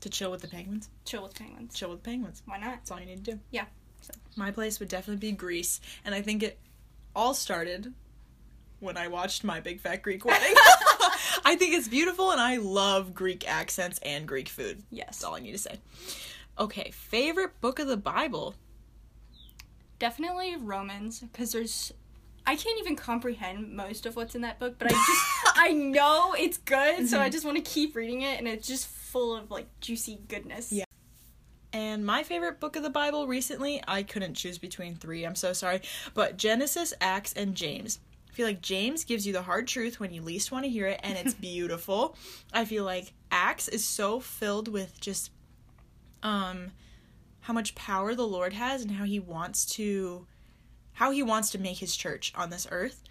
To 0.00 0.08
chill 0.08 0.30
with 0.30 0.42
the 0.42 0.48
penguins. 0.48 0.88
Chill 1.04 1.22
with 1.22 1.34
penguins. 1.34 1.74
Chill 1.74 1.90
with 1.90 2.02
the 2.02 2.10
penguins. 2.10 2.42
Why 2.46 2.58
not? 2.58 2.76
That's 2.76 2.90
all 2.90 3.00
you 3.00 3.06
need 3.06 3.24
to 3.24 3.32
do. 3.32 3.40
Yeah. 3.50 3.64
So. 4.00 4.12
My 4.36 4.50
place 4.50 4.78
would 4.80 4.88
definitely 4.88 5.30
be 5.30 5.32
Greece, 5.32 5.80
and 6.04 6.14
I 6.14 6.22
think 6.22 6.42
it 6.42 6.58
all 7.14 7.34
started 7.34 7.92
when 8.80 8.96
I 8.96 9.08
watched 9.08 9.42
My 9.42 9.60
Big 9.60 9.80
Fat 9.80 10.02
Greek 10.02 10.24
Wedding. 10.24 10.54
I 11.44 11.56
think 11.56 11.74
it's 11.74 11.88
beautiful, 11.88 12.30
and 12.32 12.40
I 12.40 12.56
love 12.56 13.14
Greek 13.14 13.48
accents 13.48 13.98
and 14.02 14.26
Greek 14.26 14.48
food. 14.48 14.82
Yes. 14.90 15.06
That's 15.06 15.24
all 15.24 15.34
I 15.34 15.40
need 15.40 15.52
to 15.52 15.58
say. 15.58 15.78
Okay, 16.58 16.90
favorite 16.90 17.60
book 17.60 17.78
of 17.78 17.86
the 17.86 17.96
Bible. 17.96 18.54
Definitely 19.98 20.56
Romans, 20.56 21.20
because 21.20 21.52
there's. 21.52 21.92
I 22.48 22.54
can't 22.54 22.78
even 22.78 22.94
comprehend 22.94 23.72
most 23.72 24.06
of 24.06 24.14
what's 24.14 24.36
in 24.36 24.42
that 24.42 24.58
book, 24.60 24.76
but 24.78 24.88
I 24.88 24.90
just. 24.90 25.56
I 25.56 25.72
know 25.72 26.34
it's 26.38 26.58
good, 26.58 27.08
so 27.08 27.18
I 27.18 27.24
mm-hmm. 27.24 27.32
just 27.32 27.44
want 27.44 27.56
to 27.56 27.62
keep 27.62 27.96
reading 27.96 28.22
it, 28.22 28.38
and 28.38 28.46
it's 28.46 28.68
just 28.68 28.86
full 29.16 29.34
of, 29.34 29.50
like, 29.50 29.68
juicy 29.80 30.18
goodness. 30.28 30.70
Yeah. 30.70 30.84
And 31.72 32.04
my 32.04 32.22
favorite 32.22 32.60
book 32.60 32.76
of 32.76 32.82
the 32.82 32.90
Bible 32.90 33.26
recently, 33.26 33.82
I 33.88 34.02
couldn't 34.02 34.34
choose 34.34 34.58
between 34.58 34.94
three, 34.94 35.24
I'm 35.24 35.34
so 35.34 35.54
sorry, 35.54 35.80
but 36.12 36.36
Genesis, 36.36 36.92
Acts, 37.00 37.32
and 37.32 37.54
James. 37.54 37.98
I 38.28 38.34
feel 38.34 38.46
like 38.46 38.60
James 38.60 39.04
gives 39.04 39.26
you 39.26 39.32
the 39.32 39.40
hard 39.40 39.66
truth 39.66 39.98
when 39.98 40.12
you 40.12 40.20
least 40.20 40.52
want 40.52 40.66
to 40.66 40.70
hear 40.70 40.86
it, 40.86 41.00
and 41.02 41.16
it's 41.16 41.32
beautiful. 41.52 42.14
I 42.52 42.66
feel 42.66 42.84
like 42.84 43.14
Acts 43.30 43.68
is 43.68 43.86
so 43.86 44.20
filled 44.20 44.68
with 44.68 45.00
just 45.00 45.30
um 46.22 46.72
how 47.40 47.54
much 47.54 47.74
power 47.74 48.14
the 48.14 48.26
Lord 48.26 48.52
has 48.52 48.82
and 48.82 48.90
how 48.90 49.04
he 49.04 49.18
wants 49.18 49.64
to 49.76 50.26
how 50.94 51.10
he 51.10 51.22
wants 51.22 51.50
to 51.52 51.58
make 51.58 51.78
his 51.78 51.96
church 51.96 52.34
on 52.34 52.50
this 52.50 52.66
earth. 52.70 53.02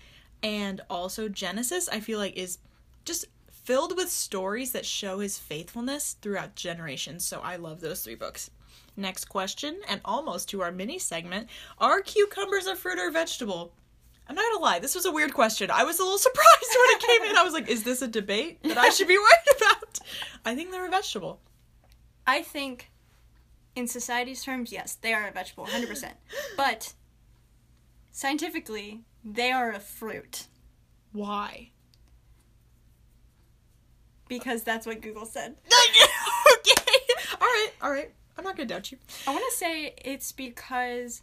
And 0.44 0.82
also 0.88 1.30
Genesis, 1.30 1.90
I 1.90 2.00
feel 2.00 2.20
like 2.20 2.36
is 2.36 2.60
just 3.06 3.26
filled 3.66 3.98
with 3.98 4.10
stories 4.10 4.72
that 4.72 4.86
show 4.86 5.20
his 5.20 5.40
faithfulness 5.40 6.16
throughout 6.22 6.56
generations. 6.56 7.26
So 7.26 7.42
I 7.42 7.56
love 7.56 7.82
those 7.82 8.04
three 8.04 8.16
books. 8.16 8.52
Next 8.96 9.26
question, 9.26 9.82
and 9.90 10.00
almost 10.06 10.48
to 10.50 10.62
our 10.62 10.72
mini 10.72 11.00
segment 11.00 11.50
Are 11.80 12.02
cucumbers 12.02 12.68
a 12.68 12.76
fruit 12.76 13.00
or 13.00 13.10
a 13.10 13.12
vegetable? 13.12 13.74
I'm 14.28 14.36
not 14.36 14.46
gonna 14.52 14.64
lie, 14.64 14.80
this 14.80 14.96
was 14.96 15.06
a 15.06 15.12
weird 15.12 15.34
question. 15.34 15.70
I 15.72 15.84
was 15.84 16.00
a 16.00 16.04
little 16.04 16.18
surprised 16.30 16.48
when 16.78 16.96
it 16.96 17.02
came 17.02 17.30
in. 17.30 17.36
I 17.36 17.44
was 17.44 17.54
like, 17.54 17.68
is 17.68 17.84
this 17.84 18.02
a 18.02 18.08
debate 18.08 18.62
that 18.64 18.78
I 18.78 18.90
should 18.90 19.08
be 19.08 19.18
worried 19.18 19.58
about? 19.58 20.00
I 20.46 20.56
think 20.56 20.72
they're 20.72 20.88
a 20.88 20.90
vegetable. 20.90 21.42
I 22.26 22.42
think, 22.42 22.92
in 23.76 23.88
society's 23.88 24.44
terms, 24.44 24.72
yes, 24.72 24.96
they 24.96 25.14
are 25.14 25.28
a 25.28 25.32
vegetable, 25.32 25.66
100%. 25.66 26.12
But, 26.58 26.94
scientifically, 28.12 29.02
they 29.24 29.52
are 29.52 29.72
a 29.72 29.80
fruit. 29.80 30.48
Why? 31.12 31.72
Because 34.28 34.64
that's 34.64 34.86
what 34.86 35.02
Google 35.02 35.26
said. 35.26 35.56
okay. 36.58 36.92
Alright, 37.34 37.74
alright. 37.84 38.12
I'm 38.38 38.44
not 38.44 38.58
gonna 38.58 38.68
doubt 38.68 38.92
you. 38.92 38.98
I 39.28 39.32
want 39.32 39.44
to 39.52 39.58
say 39.58 39.94
it's 40.04 40.32
because 40.32 41.22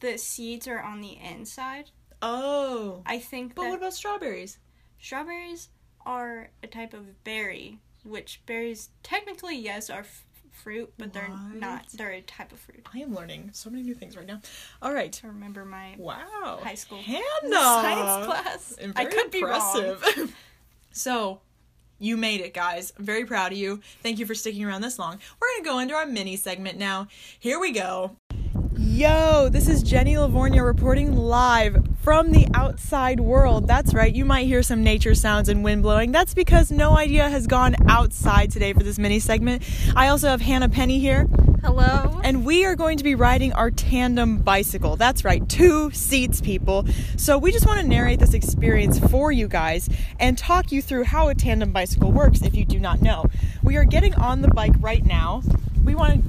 the 0.00 0.18
seeds 0.18 0.68
are 0.68 0.80
on 0.80 1.00
the 1.00 1.16
inside. 1.22 1.90
Oh. 2.22 3.02
I 3.06 3.18
think 3.18 3.54
But 3.54 3.68
what 3.68 3.78
about 3.78 3.94
strawberries? 3.94 4.58
strawberries 5.00 5.68
are 6.06 6.50
a 6.62 6.66
type 6.66 6.94
of 6.94 7.22
berry, 7.24 7.78
which 8.04 8.42
berries 8.46 8.90
technically, 9.02 9.56
yes, 9.56 9.88
are 9.90 10.00
f- 10.00 10.24
fruit, 10.52 10.92
but 10.98 11.12
they're 11.12 11.30
not. 11.54 11.86
They're 11.92 12.12
a 12.12 12.20
type 12.22 12.52
of 12.52 12.60
fruit. 12.60 12.86
I 12.94 12.98
am 12.98 13.14
learning 13.14 13.50
so 13.52 13.68
many 13.70 13.82
new 13.82 13.94
things 13.94 14.16
right 14.16 14.26
now. 14.26 14.40
Alright. 14.82 15.20
I 15.24 15.26
remember 15.28 15.64
my 15.64 15.94
Wow. 15.98 16.60
high 16.62 16.74
school 16.76 16.98
Hannah. 17.02 17.22
science 17.50 18.26
class. 18.26 18.72
And 18.80 18.92
I 18.96 19.04
very 19.04 19.14
could 19.16 19.30
be 19.30 19.42
wrong. 19.42 19.76
impressive. 19.84 20.34
so, 20.92 21.40
you 21.98 22.16
made 22.16 22.40
it, 22.40 22.54
guys. 22.54 22.92
I'm 22.98 23.04
very 23.04 23.24
proud 23.24 23.52
of 23.52 23.58
you. 23.58 23.80
Thank 24.02 24.18
you 24.18 24.26
for 24.26 24.34
sticking 24.34 24.64
around 24.64 24.82
this 24.82 24.98
long. 24.98 25.18
We're 25.40 25.48
going 25.48 25.62
to 25.62 25.70
go 25.70 25.78
into 25.78 25.94
our 25.94 26.06
mini 26.06 26.36
segment 26.36 26.78
now. 26.78 27.08
Here 27.38 27.58
we 27.58 27.72
go. 27.72 28.16
Yo, 28.76 29.48
this 29.48 29.68
is 29.68 29.82
Jenny 29.82 30.14
Lavornia 30.14 30.64
reporting 30.64 31.16
live 31.16 31.93
from 32.04 32.32
the 32.32 32.46
outside 32.52 33.18
world. 33.18 33.66
That's 33.66 33.94
right, 33.94 34.14
you 34.14 34.26
might 34.26 34.46
hear 34.46 34.62
some 34.62 34.84
nature 34.84 35.14
sounds 35.14 35.48
and 35.48 35.64
wind 35.64 35.80
blowing. 35.80 36.12
That's 36.12 36.34
because 36.34 36.70
No 36.70 36.94
Idea 36.94 37.30
has 37.30 37.46
gone 37.46 37.74
outside 37.88 38.50
today 38.50 38.74
for 38.74 38.82
this 38.82 38.98
mini 38.98 39.18
segment. 39.18 39.62
I 39.96 40.08
also 40.08 40.28
have 40.28 40.42
Hannah 40.42 40.68
Penny 40.68 40.98
here. 40.98 41.26
Hello. 41.62 42.20
And 42.22 42.44
we 42.44 42.66
are 42.66 42.76
going 42.76 42.98
to 42.98 43.04
be 43.04 43.14
riding 43.14 43.54
our 43.54 43.70
tandem 43.70 44.36
bicycle. 44.36 44.96
That's 44.96 45.24
right, 45.24 45.48
two 45.48 45.90
seats, 45.92 46.42
people. 46.42 46.86
So 47.16 47.38
we 47.38 47.50
just 47.52 47.66
want 47.66 47.80
to 47.80 47.86
narrate 47.86 48.20
this 48.20 48.34
experience 48.34 48.98
for 48.98 49.32
you 49.32 49.48
guys 49.48 49.88
and 50.20 50.36
talk 50.36 50.72
you 50.72 50.82
through 50.82 51.04
how 51.04 51.28
a 51.28 51.34
tandem 51.34 51.72
bicycle 51.72 52.12
works 52.12 52.42
if 52.42 52.54
you 52.54 52.66
do 52.66 52.78
not 52.78 53.00
know. 53.00 53.24
We 53.62 53.78
are 53.78 53.84
getting 53.84 54.14
on 54.16 54.42
the 54.42 54.48
bike 54.48 54.74
right 54.78 55.06
now. 55.06 55.42
We 55.82 55.94
want 55.94 56.22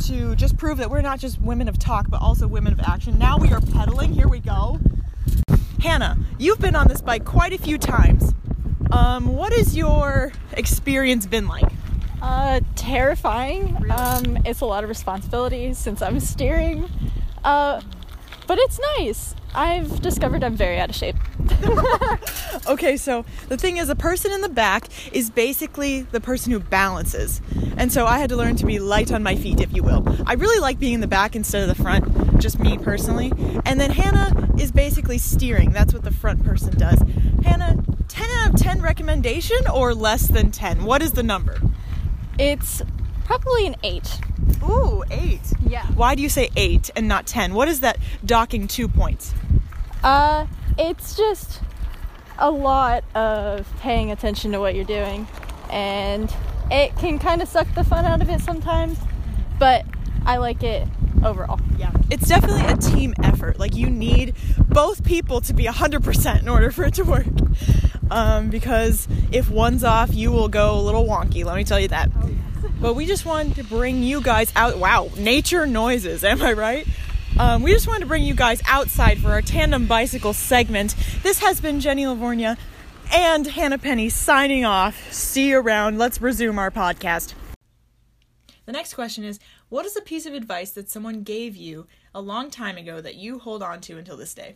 to 0.00 0.36
just 0.36 0.58
prove 0.58 0.76
that 0.76 0.90
we're 0.90 1.00
not 1.00 1.18
just 1.18 1.40
women 1.40 1.66
of 1.66 1.78
talk, 1.78 2.10
but 2.10 2.20
also 2.20 2.46
women 2.46 2.74
of 2.74 2.80
action. 2.80 3.18
Now 3.18 3.38
we 3.38 3.50
are 3.52 3.62
pedaling. 3.62 4.12
Here 4.12 4.28
we 4.28 4.40
go. 4.40 4.78
Hannah, 5.80 6.16
you've 6.38 6.60
been 6.60 6.74
on 6.74 6.88
this 6.88 7.00
bike 7.00 7.24
quite 7.24 7.52
a 7.52 7.58
few 7.58 7.78
times. 7.78 8.32
Um, 8.90 9.34
what 9.36 9.52
has 9.52 9.76
your 9.76 10.32
experience 10.52 11.26
been 11.26 11.46
like? 11.46 11.70
Uh, 12.22 12.60
terrifying. 12.74 13.76
Um, 13.90 14.38
it's 14.44 14.60
a 14.60 14.66
lot 14.66 14.82
of 14.82 14.88
responsibility 14.88 15.74
since 15.74 16.00
I'm 16.00 16.20
steering. 16.20 16.88
Uh, 17.44 17.82
but 18.46 18.58
it's 18.58 18.80
nice. 18.98 19.34
I've 19.54 20.00
discovered 20.00 20.42
I'm 20.42 20.56
very 20.56 20.78
out 20.78 20.90
of 20.90 20.96
shape. 20.96 21.16
Okay, 22.66 22.96
so 22.96 23.26
the 23.48 23.58
thing 23.58 23.76
is, 23.76 23.90
a 23.90 23.96
person 23.96 24.32
in 24.32 24.40
the 24.40 24.48
back 24.48 24.88
is 25.12 25.28
basically 25.28 26.02
the 26.02 26.20
person 26.20 26.50
who 26.50 26.60
balances. 26.60 27.42
And 27.76 27.92
so 27.92 28.06
I 28.06 28.18
had 28.18 28.30
to 28.30 28.36
learn 28.36 28.56
to 28.56 28.66
be 28.66 28.78
light 28.78 29.12
on 29.12 29.22
my 29.22 29.36
feet, 29.36 29.60
if 29.60 29.74
you 29.74 29.82
will. 29.82 30.02
I 30.26 30.34
really 30.34 30.60
like 30.60 30.78
being 30.78 30.94
in 30.94 31.00
the 31.00 31.06
back 31.06 31.36
instead 31.36 31.68
of 31.68 31.76
the 31.76 31.82
front, 31.82 32.40
just 32.40 32.58
me 32.58 32.78
personally. 32.78 33.32
And 33.66 33.78
then 33.78 33.90
Hannah 33.90 34.50
is 34.58 34.72
basically 34.72 35.18
steering. 35.18 35.72
That's 35.72 35.92
what 35.92 36.04
the 36.04 36.10
front 36.10 36.42
person 36.42 36.78
does. 36.78 37.02
Hannah, 37.44 37.82
10 38.08 38.30
out 38.30 38.54
of 38.54 38.60
10 38.60 38.80
recommendation 38.80 39.58
or 39.72 39.94
less 39.94 40.26
than 40.28 40.50
10? 40.50 40.84
What 40.84 41.02
is 41.02 41.12
the 41.12 41.22
number? 41.22 41.60
It's 42.38 42.80
probably 43.24 43.66
an 43.66 43.76
eight. 43.82 44.20
Ooh, 44.62 45.04
8. 45.10 45.40
Yeah. 45.68 45.86
Why 45.88 46.14
do 46.14 46.22
you 46.22 46.30
say 46.30 46.48
8 46.56 46.90
and 46.96 47.08
not 47.08 47.26
10? 47.26 47.52
What 47.52 47.68
is 47.68 47.80
that 47.80 47.98
docking 48.24 48.68
two 48.68 48.88
points? 48.88 49.34
Uh, 50.02 50.46
it's 50.78 51.16
just 51.16 51.60
a 52.38 52.50
lot 52.50 53.04
of 53.14 53.68
paying 53.78 54.10
attention 54.10 54.52
to 54.52 54.60
what 54.60 54.74
you're 54.74 54.84
doing, 54.84 55.26
and 55.70 56.34
it 56.70 56.96
can 56.96 57.18
kind 57.18 57.42
of 57.42 57.48
suck 57.48 57.72
the 57.74 57.84
fun 57.84 58.04
out 58.04 58.22
of 58.22 58.28
it 58.28 58.40
sometimes. 58.40 58.98
But 59.58 59.84
I 60.26 60.38
like 60.38 60.62
it 60.62 60.88
overall. 61.24 61.60
Yeah. 61.78 61.92
It's 62.10 62.28
definitely 62.28 62.64
a 62.64 62.76
team 62.76 63.14
effort. 63.22 63.58
Like, 63.58 63.74
you 63.74 63.88
need 63.88 64.34
both 64.68 65.04
people 65.04 65.40
to 65.42 65.54
be 65.54 65.64
100% 65.64 66.40
in 66.40 66.48
order 66.48 66.70
for 66.70 66.84
it 66.84 66.94
to 66.94 67.02
work. 67.02 67.26
Um, 68.10 68.50
because 68.50 69.08
if 69.32 69.50
one's 69.50 69.84
off, 69.84 70.14
you 70.14 70.30
will 70.30 70.48
go 70.48 70.78
a 70.78 70.80
little 70.80 71.06
wonky, 71.06 71.44
let 71.44 71.56
me 71.56 71.64
tell 71.64 71.80
you 71.80 71.88
that. 71.88 72.10
But 72.80 72.94
we 72.94 73.06
just 73.06 73.24
wanted 73.24 73.54
to 73.56 73.64
bring 73.64 74.02
you 74.02 74.20
guys 74.20 74.52
out. 74.56 74.78
Wow, 74.78 75.10
nature 75.16 75.66
noises, 75.66 76.22
am 76.22 76.42
I 76.42 76.52
right? 76.52 76.86
Um, 77.36 77.62
we 77.62 77.72
just 77.72 77.88
wanted 77.88 78.00
to 78.00 78.06
bring 78.06 78.22
you 78.22 78.34
guys 78.34 78.62
outside 78.64 79.18
for 79.18 79.30
our 79.30 79.42
tandem 79.42 79.86
bicycle 79.86 80.32
segment. 80.32 80.94
This 81.24 81.40
has 81.40 81.60
been 81.60 81.80
Jenny 81.80 82.04
Lavornia 82.04 82.56
and 83.12 83.44
Hannah 83.44 83.78
Penny 83.78 84.08
signing 84.08 84.64
off. 84.64 85.12
See 85.12 85.48
you 85.48 85.58
around. 85.58 85.98
Let's 85.98 86.22
resume 86.22 86.60
our 86.60 86.70
podcast. 86.70 87.34
The 88.66 88.72
next 88.72 88.94
question 88.94 89.24
is 89.24 89.40
What 89.68 89.84
is 89.84 89.96
a 89.96 90.00
piece 90.00 90.26
of 90.26 90.32
advice 90.32 90.70
that 90.72 90.88
someone 90.88 91.24
gave 91.24 91.56
you 91.56 91.88
a 92.14 92.20
long 92.20 92.50
time 92.50 92.76
ago 92.76 93.00
that 93.00 93.16
you 93.16 93.40
hold 93.40 93.64
on 93.64 93.80
to 93.82 93.98
until 93.98 94.16
this 94.16 94.32
day? 94.32 94.54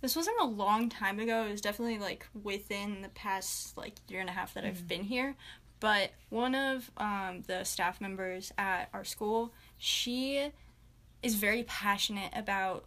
This 0.00 0.16
wasn't 0.16 0.40
a 0.40 0.46
long 0.46 0.88
time 0.88 1.20
ago. 1.20 1.44
It 1.44 1.50
was 1.50 1.60
definitely 1.60 1.98
like 1.98 2.26
within 2.42 3.02
the 3.02 3.08
past 3.10 3.76
like 3.76 3.96
year 4.08 4.20
and 4.20 4.30
a 4.30 4.32
half 4.32 4.54
that 4.54 4.64
I've 4.64 4.88
been 4.88 5.04
here. 5.04 5.36
But 5.78 6.12
one 6.30 6.54
of 6.54 6.90
um, 6.96 7.42
the 7.46 7.64
staff 7.64 8.00
members 8.00 8.50
at 8.56 8.88
our 8.94 9.04
school, 9.04 9.52
she 9.76 10.50
is 11.24 11.34
very 11.34 11.64
passionate 11.64 12.32
about 12.34 12.84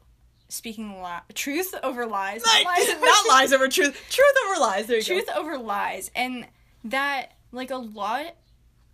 speaking 0.49 1.01
li- 1.03 1.19
truth 1.33 1.73
over 1.83 2.05
lies. 2.05 2.43
Not 2.45 2.63
lies 2.65 2.89
over 2.89 2.99
Not 3.05 3.27
lies 3.27 3.51
over 3.53 3.67
truth. 3.67 4.01
Truth 4.09 4.33
over 4.47 4.59
lies. 4.61 4.87
There 4.87 4.97
you 4.97 5.03
truth 5.03 5.27
go. 5.27 5.33
over 5.41 5.57
lies 5.57 6.09
and 6.15 6.45
that 6.85 7.33
like 7.51 7.71
a 7.71 7.75
lot 7.77 8.35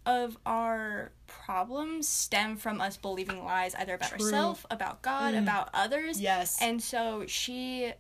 of 0.06 0.38
our 0.46 1.12
problems 1.28 2.08
stem 2.10 2.58
from 2.58 2.82
us 2.82 2.98
believing 2.98 3.44
lies 3.44 3.74
either 3.76 3.94
about 3.96 4.10
True. 4.10 4.18
Mm. 4.20 4.24
ourselves 4.26 4.66
about 4.72 5.02
god 5.02 5.34
about 5.34 5.70
others 5.74 6.20
Yes. 6.20 6.58
and 6.62 6.82
so 6.84 7.24
she 7.28 7.94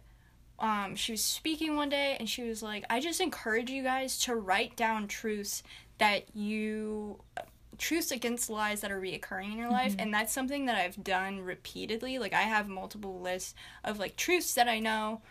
um 0.59 0.95
she 0.95 1.13
was 1.13 1.23
speaking 1.23 1.75
one 1.75 1.89
day 1.89 2.17
and 2.19 2.29
she 2.29 2.43
was 2.43 2.61
like 2.61 2.83
i 2.89 2.99
just 2.99 3.21
encourage 3.21 3.69
you 3.69 3.83
guys 3.83 4.19
to 4.19 4.35
write 4.35 4.75
down 4.75 5.07
truths 5.07 5.63
that 5.97 6.35
you 6.35 7.19
truths 7.83 8.11
against 8.11 8.49
lies 8.49 8.79
that 8.81 8.91
are 8.91 8.99
reoccurring 9.01 9.51
in 9.51 9.57
your 9.57 9.69
Mm-hmm. 9.71 9.73
life 9.83 9.95
and 9.99 10.13
that's 10.13 10.31
something 10.33 10.65
that 10.67 10.77
i've 10.77 11.03
done 11.03 11.41
repeatedly 11.41 12.17
like 12.17 12.33
i 12.33 12.43
have 12.43 12.67
multiple 12.69 13.19
lists 13.19 13.53
of 13.83 13.99
like 13.99 14.15
truths 14.15 14.53
that 14.53 14.67
i 14.69 14.79
know 14.79 15.21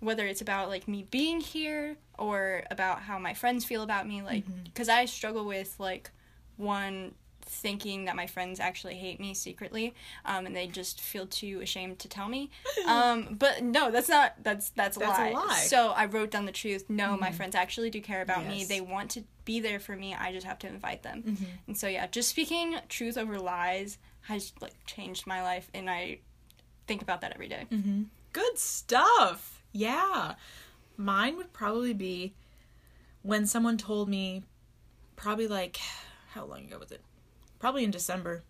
whether 0.00 0.26
it's 0.26 0.40
about 0.40 0.70
like 0.70 0.88
me 0.88 1.06
being 1.10 1.40
here 1.40 1.96
or 2.18 2.62
about 2.70 3.00
how 3.02 3.18
my 3.18 3.34
friends 3.34 3.64
feel 3.66 3.82
about 3.82 4.08
me 4.08 4.22
like 4.22 4.44
Mm-hmm. 4.44 4.64
because 4.64 4.88
i 4.88 5.04
struggle 5.04 5.44
with 5.44 5.74
like 5.78 6.10
one 6.56 7.14
thinking 7.50 8.04
that 8.06 8.14
my 8.16 8.26
friends 8.26 8.60
actually 8.60 8.94
hate 8.94 9.18
me 9.20 9.34
secretly 9.34 9.94
um, 10.24 10.46
and 10.46 10.54
they 10.54 10.66
just 10.66 11.00
feel 11.00 11.26
too 11.26 11.60
ashamed 11.60 11.98
to 11.98 12.08
tell 12.08 12.28
me 12.28 12.50
um, 12.86 13.36
but 13.38 13.62
no 13.62 13.90
that's 13.90 14.08
not 14.08 14.34
that's 14.42 14.70
that's 14.70 14.96
a, 14.96 15.00
That's 15.00 15.18
a 15.18 15.22
lie. 15.22 15.30
lie. 15.32 15.54
so 15.66 15.90
i 15.90 16.04
wrote 16.06 16.30
down 16.30 16.46
the 16.46 16.52
truth 16.52 16.84
no 16.88 17.16
my 17.16 17.32
friends 17.32 17.54
actually 17.54 17.90
do 17.90 18.00
care 18.00 18.22
about 18.22 18.46
me 18.46 18.64
they 18.64 18.80
want 18.80 19.10
to 19.12 19.24
be 19.44 19.58
there 19.60 19.80
for 19.80 19.96
me 19.96 20.14
i 20.14 20.32
just 20.32 20.46
have 20.46 20.58
to 20.60 20.68
invite 20.68 21.02
them 21.02 21.22
Mm-hmm. 21.26 21.44
and 21.66 21.76
so 21.76 21.88
yeah 21.88 22.06
just 22.06 22.28
speaking 22.28 22.76
truth 22.88 23.18
over 23.18 23.38
lies 23.38 23.98
has 24.22 24.52
like 24.60 24.74
changed 24.86 25.26
my 25.26 25.42
life 25.42 25.68
and 25.74 25.90
i 25.90 26.18
think 26.86 27.02
about 27.02 27.20
that 27.20 27.32
every 27.34 27.46
day. 27.46 27.66
Good 28.32 28.58
stuff. 28.58 29.62
Yeah. 29.70 30.34
Mine 30.96 31.36
would 31.36 31.52
probably 31.52 31.92
be 31.94 32.34
when 33.22 33.46
someone 33.46 33.76
told 33.76 34.08
me, 34.08 34.42
probably 35.14 35.46
like, 35.46 35.78
how 36.30 36.44
long 36.46 36.64
ago 36.64 36.78
was 36.80 36.90
it? 36.90 37.00
Probably 37.60 37.84
in 37.84 37.92
December. 37.92 38.42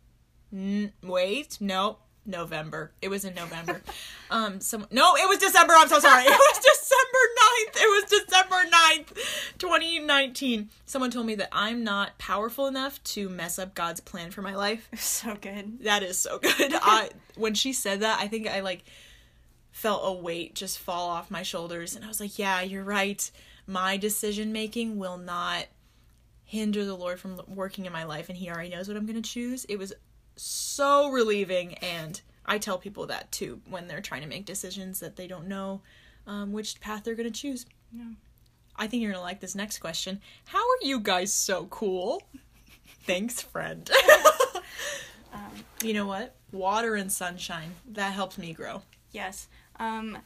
N- 0.52 0.92
wait, 1.02 1.58
no, 1.60 1.98
November. 2.24 2.92
It 3.02 3.08
was 3.08 3.24
in 3.24 3.34
November. 3.34 3.82
um, 4.30 4.60
some 4.60 4.86
no, 4.90 5.14
it 5.16 5.28
was 5.28 5.38
December. 5.38 5.74
I'm 5.76 5.88
so 5.88 5.98
sorry. 5.98 6.24
It 6.24 6.30
was 6.30 6.58
December 6.72 7.18
9th. 7.42 7.82
It 7.82 7.88
was 7.88 8.24
December 8.24 8.56
9th, 8.70 9.58
2019. 9.58 10.70
Someone 10.86 11.10
told 11.10 11.26
me 11.26 11.34
that 11.36 11.48
I'm 11.52 11.84
not 11.84 12.18
powerful 12.18 12.66
enough 12.66 13.02
to 13.04 13.28
mess 13.28 13.58
up 13.58 13.74
God's 13.74 14.00
plan 14.00 14.30
for 14.30 14.42
my 14.42 14.54
life. 14.54 14.88
so 14.96 15.36
good. 15.40 15.82
That 15.84 16.02
is 16.02 16.18
so 16.18 16.38
good. 16.38 16.72
I 16.74 17.10
when 17.36 17.54
she 17.54 17.72
said 17.72 18.00
that, 18.00 18.20
I 18.20 18.28
think 18.28 18.48
I 18.48 18.60
like 18.60 18.84
felt 19.72 20.02
a 20.04 20.12
weight 20.12 20.54
just 20.54 20.78
fall 20.78 21.08
off 21.08 21.30
my 21.30 21.42
shoulders 21.42 21.94
and 21.96 22.04
I 22.04 22.08
was 22.08 22.20
like, 22.20 22.38
yeah, 22.38 22.60
you're 22.60 22.84
right. 22.84 23.30
My 23.66 23.96
decision 23.96 24.52
making 24.52 24.98
will 24.98 25.16
not 25.16 25.66
hinder 26.50 26.84
the 26.84 26.96
Lord 26.96 27.20
from 27.20 27.40
working 27.46 27.86
in 27.86 27.92
my 27.92 28.02
life 28.02 28.28
and 28.28 28.36
he 28.36 28.50
already 28.50 28.70
knows 28.70 28.88
what 28.88 28.96
I'm 28.96 29.06
going 29.06 29.22
to 29.22 29.30
choose. 29.30 29.64
It 29.66 29.78
was 29.78 29.92
so 30.34 31.08
relieving 31.10 31.74
and 31.74 32.20
I 32.44 32.58
tell 32.58 32.76
people 32.76 33.06
that 33.06 33.30
too 33.30 33.60
when 33.70 33.86
they're 33.86 34.00
trying 34.00 34.22
to 34.22 34.26
make 34.26 34.46
decisions 34.46 34.98
that 34.98 35.14
they 35.14 35.28
don't 35.28 35.46
know 35.46 35.82
um, 36.26 36.52
which 36.52 36.80
path 36.80 37.04
they're 37.04 37.14
going 37.14 37.32
to 37.32 37.40
choose. 37.40 37.66
Yeah. 37.92 38.02
I 38.74 38.88
think 38.88 39.00
you're 39.00 39.12
going 39.12 39.20
to 39.22 39.24
like 39.24 39.38
this 39.38 39.54
next 39.54 39.78
question. 39.78 40.20
How 40.46 40.58
are 40.58 40.82
you 40.82 40.98
guys 40.98 41.32
so 41.32 41.66
cool? 41.66 42.20
Thanks, 43.06 43.40
friend. 43.40 43.88
Um, 45.32 45.52
You 45.84 45.94
know 45.94 46.08
what? 46.08 46.34
Water 46.50 46.96
and 46.96 47.12
sunshine. 47.12 47.72
That 47.92 48.12
helps 48.12 48.36
me 48.36 48.52
grow. 48.52 48.82
Yes. 49.12 49.46
Um, 49.78 50.18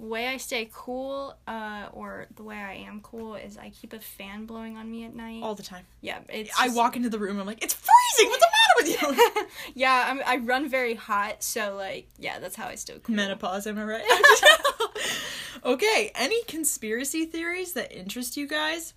way 0.00 0.26
I 0.28 0.36
stay 0.38 0.68
cool, 0.72 1.36
uh, 1.46 1.88
or 1.92 2.26
the 2.36 2.42
way 2.42 2.56
I 2.56 2.74
am 2.74 3.00
cool, 3.02 3.34
is 3.34 3.56
I 3.58 3.70
keep 3.70 3.92
a 3.92 4.00
fan 4.00 4.46
blowing 4.46 4.76
on 4.76 4.90
me 4.90 5.04
at 5.04 5.14
night. 5.14 5.42
All 5.42 5.54
the 5.54 5.62
time. 5.62 5.84
yeah, 6.00 6.18
it's. 6.28 6.50
I 6.58 6.66
just- 6.66 6.76
walk 6.76 6.96
into 6.96 7.08
the 7.10 7.18
room, 7.18 7.38
I'm 7.38 7.46
like, 7.46 7.62
it's 7.62 7.74
freezing! 7.74 8.30
What's 8.30 8.44
the 8.44 8.50
matter 8.50 9.14
with 9.14 9.26
you? 9.36 9.46
yeah, 9.74 10.06
I'm, 10.10 10.20
I 10.26 10.36
run 10.38 10.68
very 10.68 10.94
hot, 10.94 11.42
so 11.42 11.76
like, 11.76 12.08
yeah, 12.18 12.38
that's 12.38 12.56
how 12.56 12.66
I 12.66 12.74
stay 12.74 12.98
cool. 13.02 13.14
Menopause, 13.14 13.66
am 13.66 13.78
I 13.78 13.84
right? 13.84 14.02
okay, 15.64 16.12
any 16.14 16.42
conspiracy 16.44 17.24
theories 17.26 17.72
that 17.74 17.92
interest 17.96 18.36
you 18.36 18.46
guys? 18.46 18.94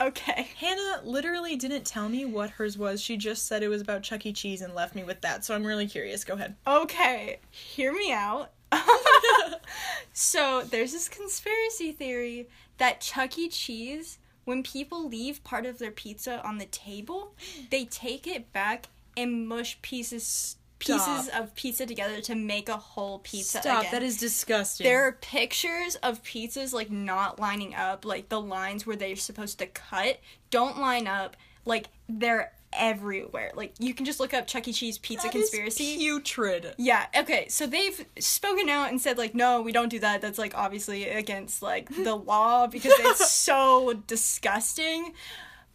Okay. 0.00 0.48
Hannah 0.56 1.02
literally 1.04 1.54
didn't 1.54 1.84
tell 1.84 2.08
me 2.08 2.24
what 2.24 2.50
hers 2.50 2.76
was. 2.76 3.00
She 3.00 3.16
just 3.16 3.46
said 3.46 3.62
it 3.62 3.68
was 3.68 3.80
about 3.80 4.02
Chuck 4.02 4.26
E. 4.26 4.32
Cheese 4.32 4.60
and 4.60 4.74
left 4.74 4.96
me 4.96 5.04
with 5.04 5.20
that. 5.20 5.44
So 5.44 5.54
I'm 5.54 5.64
really 5.64 5.86
curious. 5.86 6.24
Go 6.24 6.34
ahead. 6.34 6.56
Okay, 6.66 7.38
hear 7.50 7.92
me 7.92 8.12
out. 8.12 8.50
so 10.12 10.62
there's 10.62 10.92
this 10.92 11.08
conspiracy 11.08 11.92
theory 11.92 12.48
that 12.78 13.00
Chuck 13.00 13.38
E. 13.38 13.48
Cheese, 13.48 14.18
when 14.44 14.62
people 14.62 15.08
leave 15.08 15.44
part 15.44 15.66
of 15.66 15.78
their 15.78 15.90
pizza 15.90 16.44
on 16.46 16.58
the 16.58 16.66
table, 16.66 17.34
they 17.70 17.84
take 17.84 18.26
it 18.26 18.52
back 18.52 18.86
and 19.16 19.48
mush 19.48 19.80
pieces 19.82 20.56
pieces 20.80 21.26
Stop. 21.26 21.42
of 21.42 21.54
pizza 21.54 21.86
together 21.86 22.20
to 22.20 22.34
make 22.34 22.68
a 22.68 22.76
whole 22.76 23.20
pizza. 23.20 23.60
Stop. 23.60 23.80
again. 23.80 23.92
That 23.92 24.02
is 24.02 24.18
disgusting. 24.18 24.84
There 24.84 25.04
are 25.06 25.12
pictures 25.12 25.94
of 25.96 26.22
pizzas 26.22 26.72
like 26.72 26.90
not 26.90 27.38
lining 27.38 27.74
up, 27.74 28.04
like 28.04 28.28
the 28.28 28.40
lines 28.40 28.86
where 28.86 28.96
they're 28.96 29.16
supposed 29.16 29.58
to 29.60 29.66
cut 29.66 30.18
don't 30.50 30.78
line 30.78 31.06
up. 31.06 31.36
Like 31.64 31.86
they're 32.08 32.52
everywhere. 32.76 33.52
Like 33.54 33.74
you 33.78 33.94
can 33.94 34.04
just 34.04 34.20
look 34.20 34.34
up 34.34 34.46
Chuck 34.46 34.68
E. 34.68 34.72
Cheese 34.72 34.98
pizza 34.98 35.26
That 35.26 35.34
is 35.34 35.50
conspiracy. 35.50 35.96
putrid. 35.96 36.74
Yeah, 36.78 37.06
okay. 37.16 37.48
So 37.48 37.66
they've 37.66 38.04
spoken 38.18 38.68
out 38.68 38.90
and 38.90 39.00
said 39.00 39.18
like 39.18 39.34
no, 39.34 39.62
we 39.62 39.72
don't 39.72 39.88
do 39.88 39.98
that. 40.00 40.20
That's 40.20 40.38
like 40.38 40.56
obviously 40.56 41.08
against 41.08 41.62
like 41.62 41.88
the 41.88 42.14
law 42.32 42.66
because 42.66 42.92
it's 42.98 43.30
so 43.30 43.94
disgusting. 44.06 45.12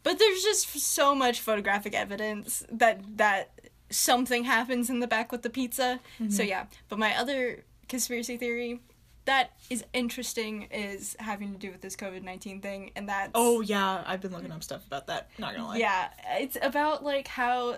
But 0.03 0.17
there's 0.17 0.41
just 0.41 0.79
so 0.79 1.13
much 1.13 1.41
photographic 1.41 1.93
evidence 1.93 2.63
that 2.71 3.01
that 3.17 3.51
something 3.89 4.43
happens 4.43 4.89
in 4.89 4.99
the 4.99 5.07
back 5.07 5.31
with 5.31 5.41
the 5.41 5.49
pizza. 5.49 5.99
So 6.17 6.23
mm-hmm. 6.23 6.43
yeah, 6.43 6.65
but 6.87 6.99
my 6.99 7.17
other 7.17 7.63
conspiracy 7.87 8.37
theory 8.37 8.81
that 9.29 9.51
is 9.69 9.83
interesting 9.93 10.63
is 10.71 11.15
having 11.19 11.51
to 11.53 11.59
do 11.59 11.71
with 11.71 11.81
this 11.81 11.95
COVID-19 11.95 12.61
thing 12.63 12.91
and 12.95 13.07
that's 13.07 13.31
Oh, 13.35 13.61
yeah. 13.61 14.03
I've 14.05 14.21
been 14.21 14.31
looking 14.31 14.51
up 14.51 14.63
stuff 14.63 14.85
about 14.87 15.05
that. 15.07 15.29
Not 15.37 15.55
gonna 15.55 15.67
lie. 15.67 15.77
yeah, 15.77 16.09
it's 16.37 16.57
about 16.61 17.03
like 17.03 17.27
how 17.27 17.77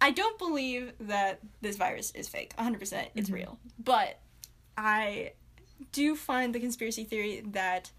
I 0.00 0.10
don't 0.10 0.36
believe 0.36 0.92
that 1.00 1.38
this 1.60 1.76
virus 1.76 2.10
is 2.10 2.28
fake. 2.28 2.54
100%. 2.58 2.82
It's 3.14 3.28
mm-hmm. 3.28 3.34
real. 3.34 3.58
But 3.78 4.18
I 4.76 5.32
do 5.92 6.16
find 6.16 6.54
the 6.54 6.60
conspiracy 6.60 7.04
theory 7.04 7.42
that 7.52 7.92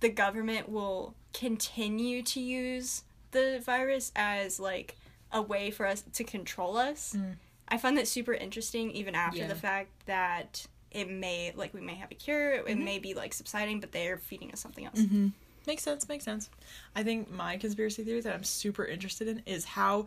the 0.00 0.08
government 0.08 0.68
will 0.68 1.14
continue 1.34 2.22
to 2.22 2.40
use 2.40 3.02
the 3.32 3.60
virus 3.64 4.12
as 4.14 4.60
like 4.60 4.96
a 5.32 5.42
way 5.42 5.70
for 5.72 5.86
us 5.86 6.04
to 6.12 6.22
control 6.24 6.76
us. 6.76 7.16
Mm. 7.18 7.34
I 7.68 7.78
find 7.78 7.96
that 7.98 8.06
super 8.06 8.32
interesting 8.32 8.92
even 8.92 9.14
after 9.14 9.38
Yeah. 9.38 9.48
the 9.48 9.54
fact 9.56 9.90
that 10.06 10.66
it 10.94 11.08
may 11.10 11.52
like 11.56 11.74
we 11.74 11.80
may 11.80 11.94
have 11.94 12.10
a 12.10 12.14
cure, 12.14 12.52
it 12.54 12.66
Mm-hmm. 12.66 12.84
may 12.84 12.98
be 12.98 13.14
like 13.14 13.34
subsiding, 13.34 13.80
but 13.80 13.92
they're 13.92 14.18
feeding 14.18 14.50
us 14.52 14.60
something 14.60 14.84
else. 14.86 15.00
hmm 15.00 15.28
Makes 15.66 15.84
sense, 15.84 16.08
makes 16.08 16.24
sense. 16.24 16.50
I 16.96 17.04
think 17.04 17.30
my 17.30 17.56
conspiracy 17.56 18.02
theory 18.02 18.20
that 18.20 18.34
I'm 18.34 18.42
super 18.42 18.84
interested 18.84 19.28
in 19.28 19.42
is 19.46 19.64
how 19.64 20.06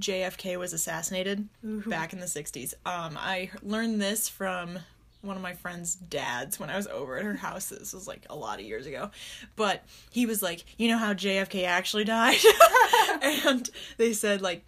JFK 0.00 0.58
was 0.58 0.72
assassinated 0.72 1.48
back 1.62 2.12
in 2.12 2.18
the 2.18 2.26
60s. 2.26 2.74
Um, 2.84 3.16
I 3.18 3.50
learned 3.62 4.00
this 4.02 4.28
from 4.28 4.80
one 5.22 5.36
of 5.36 5.42
my 5.42 5.54
friend's 5.54 5.94
dads 5.94 6.58
when 6.60 6.70
I 6.70 6.76
was 6.76 6.86
over 6.88 7.16
at 7.16 7.24
her 7.24 7.34
house. 7.34 7.66
This 7.70 7.92
was 7.92 8.06
like 8.08 8.26
a 8.28 8.34
lot 8.36 8.58
of 8.58 8.66
years 8.66 8.84
ago. 8.86 9.10
But 9.54 9.84
he 10.10 10.26
was 10.26 10.42
like, 10.42 10.64
You 10.76 10.88
know 10.88 10.98
how 10.98 11.14
JFK 11.14 11.64
actually 11.66 12.04
died? 12.04 12.38
and 13.22 13.68
they 13.96 14.12
said, 14.12 14.42
like, 14.42 14.64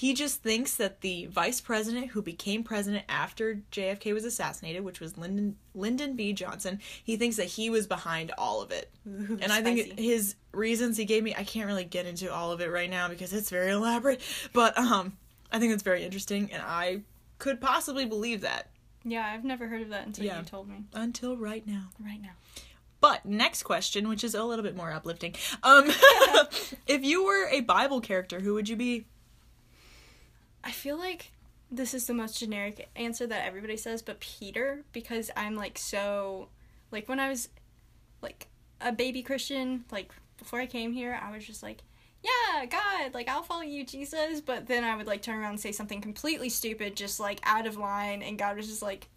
he 0.00 0.14
just 0.14 0.42
thinks 0.42 0.76
that 0.76 1.02
the 1.02 1.26
vice 1.26 1.60
president 1.60 2.12
who 2.12 2.22
became 2.22 2.64
president 2.64 3.04
after 3.06 3.60
JFK 3.70 4.14
was 4.14 4.24
assassinated, 4.24 4.82
which 4.82 4.98
was 4.98 5.18
Lyndon 5.18 5.56
Lyndon 5.74 6.16
B. 6.16 6.32
Johnson, 6.32 6.80
he 7.04 7.18
thinks 7.18 7.36
that 7.36 7.44
he 7.48 7.68
was 7.68 7.86
behind 7.86 8.32
all 8.38 8.62
of 8.62 8.70
it. 8.70 8.90
and 9.04 9.52
I 9.52 9.60
think 9.60 9.98
his 9.98 10.36
reasons 10.52 10.96
he 10.96 11.04
gave 11.04 11.22
me, 11.22 11.34
I 11.36 11.44
can't 11.44 11.66
really 11.66 11.84
get 11.84 12.06
into 12.06 12.32
all 12.32 12.50
of 12.50 12.62
it 12.62 12.70
right 12.70 12.88
now 12.88 13.08
because 13.08 13.34
it's 13.34 13.50
very 13.50 13.72
elaborate, 13.72 14.22
but 14.54 14.78
um 14.78 15.18
I 15.52 15.58
think 15.58 15.74
it's 15.74 15.82
very 15.82 16.02
interesting 16.02 16.50
and 16.50 16.62
I 16.64 17.02
could 17.38 17.60
possibly 17.60 18.06
believe 18.06 18.40
that 18.40 18.70
Yeah, 19.04 19.26
I've 19.30 19.44
never 19.44 19.68
heard 19.68 19.82
of 19.82 19.90
that 19.90 20.06
until 20.06 20.24
Yeah. 20.24 20.38
you 20.38 20.46
told 20.46 20.66
me. 20.70 20.84
until 20.94 21.36
right 21.36 21.66
now. 21.66 21.90
Right 22.02 22.22
now. 22.22 22.32
But 23.02 23.26
next 23.26 23.64
question, 23.64 24.08
which 24.08 24.24
is 24.24 24.34
a 24.34 24.44
little 24.44 24.62
bit 24.62 24.76
more 24.76 24.92
uplifting. 24.92 25.34
Um 25.62 25.90
if 26.86 27.04
you 27.04 27.22
were 27.26 27.48
a 27.50 27.60
Bible 27.60 28.00
character, 28.00 28.40
who 28.40 28.54
would 28.54 28.66
you 28.70 28.76
be? 28.76 29.04
I 30.62 30.70
feel 30.70 30.98
like 30.98 31.32
this 31.70 31.94
is 31.94 32.06
the 32.06 32.14
most 32.14 32.38
generic 32.38 32.88
answer 32.96 33.26
that 33.26 33.46
everybody 33.46 33.76
says, 33.76 34.02
but 34.02 34.20
Peter, 34.20 34.82
because 34.92 35.30
I'm 35.36 35.56
like 35.56 35.78
so, 35.78 36.48
like 36.90 37.08
when 37.08 37.20
I 37.20 37.28
was 37.28 37.48
like 38.22 38.48
a 38.80 38.92
baby 38.92 39.22
Christian, 39.22 39.84
like 39.90 40.12
before 40.36 40.60
I 40.60 40.66
came 40.66 40.92
here, 40.92 41.18
I 41.22 41.32
was 41.32 41.46
just 41.46 41.62
like, 41.62 41.82
yeah, 42.22 42.66
God, 42.66 43.14
like 43.14 43.28
I'll 43.28 43.42
follow 43.42 43.62
you, 43.62 43.84
Jesus. 43.84 44.40
But 44.40 44.66
then 44.66 44.84
I 44.84 44.96
would 44.96 45.06
like 45.06 45.22
turn 45.22 45.38
around 45.38 45.50
and 45.50 45.60
say 45.60 45.72
something 45.72 46.00
completely 46.00 46.48
stupid, 46.48 46.96
just 46.96 47.20
like 47.20 47.40
out 47.44 47.66
of 47.66 47.76
line, 47.76 48.22
and 48.22 48.38
God 48.38 48.56
was 48.56 48.66
just 48.66 48.82
like 48.82 49.08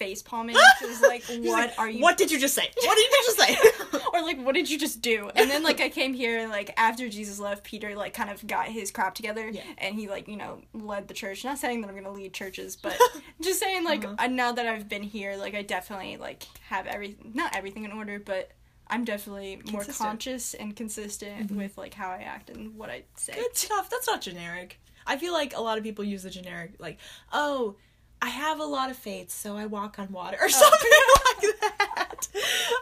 face 0.00 0.22
palming. 0.22 0.56
Was 0.82 1.00
like, 1.02 1.22
what 1.24 1.44
like, 1.44 1.78
are 1.78 1.88
you 1.88 2.00
What 2.02 2.16
did 2.16 2.30
you 2.32 2.40
just 2.40 2.54
say? 2.54 2.68
What 2.82 2.96
did 2.96 3.10
you 3.12 3.22
just 3.26 3.38
say? 3.38 3.98
or 4.14 4.22
like 4.22 4.40
what 4.42 4.54
did 4.56 4.68
you 4.68 4.78
just 4.78 5.00
do 5.02 5.30
and 5.36 5.48
then 5.50 5.62
like 5.62 5.80
i 5.80 5.88
came 5.88 6.14
here 6.14 6.38
and 6.38 6.50
like 6.50 6.72
after 6.76 7.08
jesus 7.08 7.38
left 7.38 7.62
peter 7.62 7.94
like 7.94 8.12
kind 8.14 8.28
of 8.30 8.44
got 8.46 8.66
his 8.66 8.90
crap 8.90 9.14
together 9.14 9.48
Yeah. 9.48 9.62
and 9.78 9.94
he 9.94 10.08
like 10.08 10.26
you 10.26 10.36
know 10.36 10.62
led 10.72 11.06
the 11.06 11.14
church 11.14 11.44
not 11.44 11.58
saying 11.58 11.80
that 11.82 11.88
i'm 11.88 11.94
gonna 11.94 12.10
lead 12.12 12.32
churches 12.32 12.74
but 12.76 12.98
just 13.40 13.60
saying 13.60 13.84
like 13.84 14.04
Uh-huh. 14.04 14.16
uh, 14.18 14.26
now 14.26 14.52
that 14.52 14.66
i've 14.66 14.88
been 14.88 15.02
here 15.04 15.36
like 15.36 15.54
i 15.54 15.62
definitely 15.62 16.16
like 16.16 16.44
have 16.68 16.86
everything 16.86 17.32
not 17.34 17.54
everything 17.54 17.84
in 17.84 17.92
order 17.92 18.18
but 18.18 18.50
i'm 18.88 19.04
definitely 19.04 19.60
more 19.70 19.84
conscious 19.84 20.54
and 20.54 20.74
consistent 20.74 21.50
with 21.52 21.76
like 21.78 21.94
how 21.94 22.08
i 22.10 22.22
act 22.22 22.50
and 22.50 22.76
what 22.76 22.90
i 22.90 23.02
say 23.16 23.34
Good 23.34 23.56
stuff. 23.56 23.90
That's 23.90 24.06
not 24.08 24.20
generic. 24.20 24.80
I 25.06 25.16
feel 25.18 25.32
like 25.32 25.56
a 25.56 25.60
lot 25.60 25.78
of 25.78 25.84
people 25.84 26.04
use 26.04 26.22
the 26.24 26.30
generic, 26.30 26.74
like, 26.78 26.98
oh, 27.32 27.76
I 28.22 28.28
have 28.28 28.60
a 28.60 28.64
lot 28.64 28.90
of 28.90 28.96
faith, 28.96 29.30
so 29.30 29.56
I 29.56 29.66
walk 29.66 29.98
on 29.98 30.12
water, 30.12 30.36
or 30.40 30.48
something 30.48 30.90
like 31.42 31.60
that. 31.60 32.28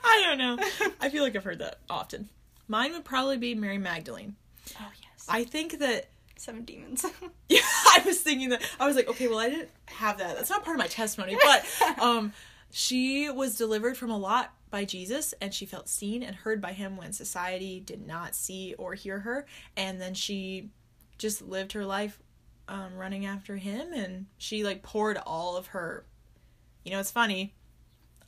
I 0.05 0.23
don't 0.25 0.39
know. 0.39 0.59
I 1.01 1.09
feel 1.11 1.23
like 1.23 1.37
I've 1.37 1.45
heard 1.45 1.61
that 1.61 1.79
often. 1.89 2.29
Mine 2.67 2.93
would 2.93 3.05
probably 3.05 3.37
be 3.39 3.55
Mary 3.55 3.79
Magdalene. 3.79 4.37
oh 4.81 4.91
yes 5.03 5.27
I 5.29 5.45
think 5.45 5.79
that. 5.79 6.09
seven 6.37 6.65
demons 6.65 7.05
Yeah, 7.49 7.61
I 7.63 8.03
was 8.05 8.21
thinking 8.21 8.51
that. 8.51 8.63
I 8.81 8.87
was 8.87 8.97
like, 8.97 9.09
okay, 9.09 9.29
well, 9.29 9.39
I 9.39 9.49
didn't 9.49 9.71
have 9.87 10.19
that. 10.19 10.37
That's 10.37 10.51
not 10.51 10.65
part 10.65 10.77
of 10.77 10.79
my 10.81 10.87
testimony, 10.89 11.37
but 11.43 12.01
um, 12.03 12.33
she 12.71 13.31
was 13.31 13.57
delivered 13.57 13.97
from 13.97 14.11
a 14.11 14.19
lot 14.19 14.53
by 14.71 14.85
Jesus, 14.85 15.33
and 15.41 15.55
she 15.55 15.65
felt 15.65 15.89
seen 15.89 16.23
and 16.23 16.37
heard 16.37 16.61
by 16.61 16.73
him 16.73 16.97
when 16.99 17.13
society 17.15 17.81
did 17.81 18.07
not 18.07 18.35
see 18.35 18.75
or 18.75 18.95
hear 18.95 19.21
her, 19.21 19.47
and 19.77 19.99
then 20.01 20.13
she 20.15 20.69
just 21.17 21.41
lived 21.43 21.73
her 21.73 21.87
life 21.87 22.19
um, 22.69 22.97
running 22.97 23.27
after 23.27 23.57
him, 23.57 23.93
and 23.93 24.27
she 24.39 24.65
like 24.65 24.83
poured 24.83 25.19
all 25.27 25.57
of 25.57 25.69
her. 25.69 26.05
You 26.85 26.93
know, 26.93 27.01
it's 27.01 27.11
funny. 27.11 27.55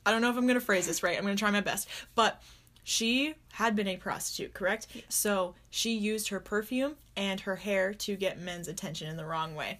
I 0.05 0.11
don't 0.11 0.21
know 0.21 0.29
if 0.29 0.37
I'm 0.37 0.47
gonna 0.47 0.59
phrase 0.59 0.87
this 0.87 1.03
right. 1.03 1.17
I'm 1.17 1.23
gonna 1.23 1.35
try 1.35 1.51
my 1.51 1.61
best, 1.61 1.87
but 2.15 2.41
she 2.83 3.35
had 3.53 3.75
been 3.75 3.87
a 3.87 3.97
prostitute, 3.97 4.53
correct? 4.55 4.87
So 5.09 5.53
she 5.69 5.91
used 5.95 6.29
her 6.29 6.39
perfume 6.39 6.95
and 7.15 7.39
her 7.41 7.57
hair 7.57 7.93
to 7.93 8.15
get 8.15 8.39
men's 8.39 8.67
attention 8.67 9.07
in 9.07 9.17
the 9.17 9.25
wrong 9.25 9.53
way. 9.53 9.79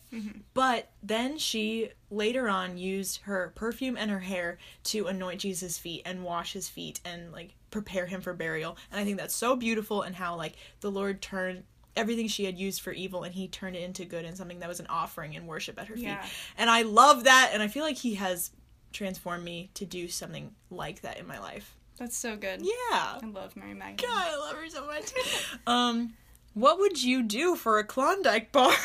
But 0.53 0.91
then 1.01 1.39
she 1.39 1.89
later 2.11 2.47
on 2.47 2.77
used 2.77 3.21
her 3.23 3.51
perfume 3.55 3.97
and 3.97 4.11
her 4.11 4.19
hair 4.19 4.59
to 4.85 5.07
anoint 5.07 5.41
Jesus' 5.41 5.79
feet 5.79 6.03
and 6.05 6.23
wash 6.23 6.53
his 6.53 6.69
feet 6.69 6.99
and 7.03 7.31
like 7.31 7.55
prepare 7.71 8.05
him 8.05 8.21
for 8.21 8.33
burial. 8.33 8.77
And 8.91 8.99
I 8.99 9.05
think 9.05 9.17
that's 9.17 9.35
so 9.35 9.55
beautiful 9.55 10.03
and 10.03 10.15
how 10.15 10.35
like 10.35 10.53
the 10.81 10.91
Lord 10.91 11.21
turned 11.23 11.63
everything 11.95 12.27
she 12.27 12.45
had 12.45 12.57
used 12.57 12.81
for 12.81 12.91
evil 12.91 13.23
and 13.23 13.33
he 13.35 13.47
turned 13.47 13.75
it 13.75 13.83
into 13.83 14.05
good 14.05 14.23
and 14.25 14.37
something 14.37 14.59
that 14.59 14.69
was 14.69 14.79
an 14.79 14.87
offering 14.87 15.35
and 15.35 15.47
worship 15.47 15.79
at 15.79 15.87
her 15.87 15.95
Yeah. 15.95 16.21
feet. 16.21 16.31
And 16.57 16.69
I 16.69 16.83
love 16.83 17.25
that 17.25 17.51
and 17.53 17.61
I 17.61 17.67
feel 17.67 17.83
like 17.83 17.97
he 17.97 18.15
has 18.15 18.51
transformed 18.93 19.43
me 19.43 19.69
to 19.75 19.85
do 19.85 20.07
something 20.07 20.53
like 20.69 21.01
that 21.01 21.17
in 21.17 21.25
my 21.27 21.39
life. 21.39 21.75
that's 21.97 22.17
so 22.17 22.35
good 22.35 22.61
Yeah. 22.61 22.71
i 22.91 23.19
love 23.31 23.55
mary 23.55 23.73
magdalene 23.73 24.11
God, 24.13 24.27
I 24.31 24.37
love 24.37 24.55
her 24.55 24.69
so 24.69 24.85
much. 24.87 25.11
um, 25.67 26.13
what 26.55 26.79
would 26.79 27.01
you 27.03 27.21
do 27.23 27.55
for 27.55 27.79
a 27.79 27.83
Klondike 27.83 28.51
bar? 28.51 28.73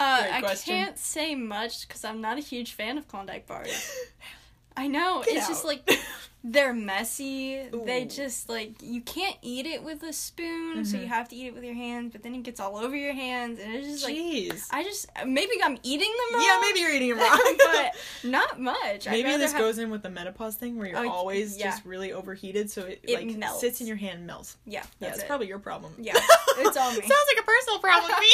Uh, 0.00 0.26
I 0.32 0.56
can't 0.64 0.98
say 0.98 1.34
much 1.34 1.86
because 1.86 2.04
I'm 2.04 2.20
not 2.20 2.36
a 2.36 2.40
huge 2.40 2.72
fan 2.72 2.98
of 2.98 3.06
Klondike 3.06 3.46
bars. 3.46 3.92
I 4.76 4.88
know 4.88 5.22
Get 5.24 5.36
it's 5.36 5.46
just 5.48 5.64
like 5.64 5.88
they're 6.46 6.74
messy. 6.74 7.62
They 7.72 8.04
just 8.04 8.50
like 8.50 8.74
you 8.82 9.00
can't 9.00 9.36
eat 9.40 9.64
it 9.64 9.82
with 9.82 10.02
a 10.02 10.12
spoon, 10.12 10.84
so 10.84 10.96
Mhm. 10.96 11.00
you 11.00 11.06
have 11.06 11.26
to 11.30 11.36
eat 11.36 11.46
it 11.46 11.54
with 11.54 11.64
your 11.64 11.72
hands. 11.74 12.12
But 12.12 12.22
then 12.22 12.34
it 12.34 12.42
gets 12.42 12.60
all 12.60 12.76
over 12.76 12.94
your 12.94 13.14
hands, 13.14 13.58
and 13.58 13.74
it's 13.74 13.88
just 13.88 14.04
like 14.04 14.14
Jeez. 14.14 14.66
I 14.70 14.82
just 14.84 15.06
maybe 15.26 15.52
I'm 15.62 15.78
eating 15.82 16.10
them 16.12 16.34
wrong. 16.38 16.44
yeah, 16.46 16.58
maybe 16.60 16.80
you're 16.80 16.92
eating 16.92 17.08
it 17.10 17.16
wrong. 17.16 17.56
but 17.58 17.94
not 18.30 18.60
much. 18.60 19.06
Maybe 19.06 19.34
this 19.38 19.52
have- 19.52 19.60
goes 19.60 19.78
in 19.78 19.88
with 19.88 20.02
the 20.02 20.10
menopause 20.10 20.56
thing 20.56 20.76
where 20.76 20.86
you're 20.88 20.98
Oh, 20.98 21.08
always 21.08 21.56
yeah. 21.56 21.70
just 21.70 21.84
really 21.86 22.12
overheated, 22.12 22.70
so 22.70 22.82
it, 22.82 23.00
It 23.04 23.14
like 23.26 23.36
melts. 23.38 23.60
sits 23.60 23.80
in 23.80 23.86
your 23.86 23.96
hand 23.96 24.18
and 24.18 24.26
melts. 24.26 24.58
Yeah, 24.66 24.82
Yeah, 25.00 25.08
it's 25.08 25.20
it. 25.20 25.26
probably 25.26 25.46
your 25.48 25.58
problem. 25.58 25.94
Yeah, 25.98 26.12
it's 26.58 26.76
all 26.76 26.90
me. 26.92 27.00
Sounds 27.00 27.10
like 27.34 27.40
a 27.40 27.46
personal 27.46 27.78
problem 27.78 28.10
to 28.12 28.20
me. 28.20 28.28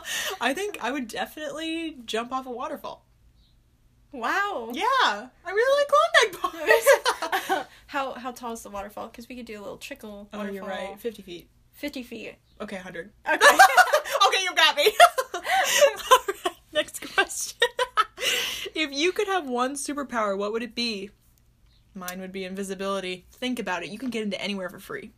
I 0.40 0.54
think 0.54 0.78
I 0.80 0.92
would 0.92 1.08
definitely 1.08 1.96
jump 2.06 2.30
off 2.32 2.46
a 2.46 2.50
waterfall. 2.52 3.04
wow. 4.12 4.70
Yeah, 4.72 4.84
I 5.44 5.50
really 5.50 5.76
like 5.80 5.88
Klondike 5.88 6.42
bars. 6.42 7.17
How 7.88 8.14
how 8.14 8.30
tall 8.32 8.52
is 8.52 8.62
the 8.62 8.70
waterfall? 8.70 9.08
Because 9.08 9.28
we 9.28 9.36
could 9.36 9.44
do 9.46 9.58
a 9.58 9.62
little 9.62 9.76
trickle. 9.78 10.28
oh, 10.32 10.38
Waterfall. 10.38 10.54
you're 10.54 10.64
right. 10.64 10.98
Fifty 10.98 11.22
feet. 11.22 11.48
Fifty 11.72 12.02
feet. 12.02 12.36
Okay, 12.60 12.76
hundred. 12.76 13.10
Okay. 13.28 13.34
okay, 14.26 14.42
you 14.42 14.54
got 14.54 14.76
me. 14.76 14.88
All 15.34 15.40
right, 16.28 16.54
next 16.72 17.14
question. 17.14 17.58
if 18.74 18.92
you 18.92 19.12
could 19.12 19.26
have 19.28 19.48
one 19.48 19.74
superpower, 19.74 20.36
what 20.36 20.52
would 20.52 20.62
it 20.62 20.74
be? 20.74 21.10
Mine 21.94 22.20
would 22.20 22.32
be 22.32 22.44
invisibility. 22.44 23.26
Think 23.32 23.58
about 23.58 23.82
it. 23.82 23.90
You 23.90 23.98
can 23.98 24.10
get 24.10 24.22
into 24.22 24.40
anywhere 24.40 24.68
for 24.68 24.78
free 24.78 25.10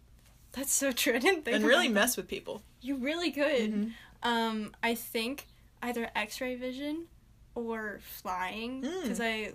That's 0.52 0.72
so 0.72 0.92
true. 0.92 1.14
I 1.14 1.18
didn't 1.18 1.44
think 1.44 1.56
and 1.56 1.64
really 1.64 1.88
that. 1.88 1.94
mess 1.94 2.16
with 2.16 2.26
people. 2.28 2.62
You 2.80 2.96
really 2.96 3.30
could. 3.30 3.72
Mhm. 3.72 3.92
Um, 4.22 4.74
I 4.82 4.94
think 4.94 5.46
either 5.82 6.10
X-ray 6.14 6.56
vision 6.56 7.06
or 7.54 7.98
flying 8.02 8.82
Mm. 8.82 9.02
because 9.02 9.20
I, 9.20 9.52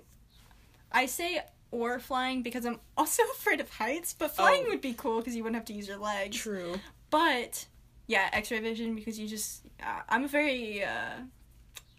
I 0.92 1.06
say 1.08 1.42
or 1.76 2.00
flying 2.00 2.42
because 2.42 2.66
I'm 2.66 2.80
also 2.96 3.22
afraid 3.34 3.60
of 3.60 3.70
heights. 3.70 4.14
But 4.14 4.36
flying 4.36 4.64
Oh. 4.66 4.70
would 4.70 4.82
be 4.82 4.94
cool 4.94 5.20
because 5.20 5.36
you 5.36 5.44
wouldn't 5.44 5.58
have 5.58 5.66
to 5.66 5.74
use 5.74 5.88
your 5.88 5.98
legs. 5.98 6.38
True. 6.38 6.80
But 7.10 7.66
yeah, 8.08 8.30
X-ray 8.32 8.60
vision 8.60 8.96
because 8.96 9.20
you 9.20 9.28
just 9.28 9.62
uh, 9.84 10.02
I'm 10.08 10.24
a 10.24 10.28
very 10.28 10.84
uh, 10.84 11.20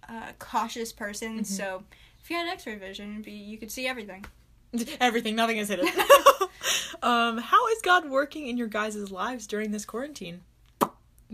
uh, 0.08 0.32
cautious 0.38 0.92
person. 0.92 1.34
Mm-hmm. 1.34 1.44
So 1.44 1.82
if 2.22 2.30
you 2.30 2.36
had 2.36 2.48
X-ray 2.48 2.76
vision, 2.76 3.12
it'd 3.12 3.24
be 3.24 3.32
you 3.32 3.58
could 3.58 3.70
see 3.70 3.86
everything. 3.86 4.24
Everything. 5.00 5.36
Nothing 5.36 5.58
is 5.58 5.68
hidden. 5.68 5.86
um, 7.02 7.38
how 7.38 7.66
is 7.68 7.80
God 7.82 8.10
working 8.10 8.48
in 8.48 8.56
your 8.58 8.66
guys' 8.66 9.10
lives 9.10 9.46
during 9.46 9.70
this 9.70 9.84
quarantine? 9.86 10.40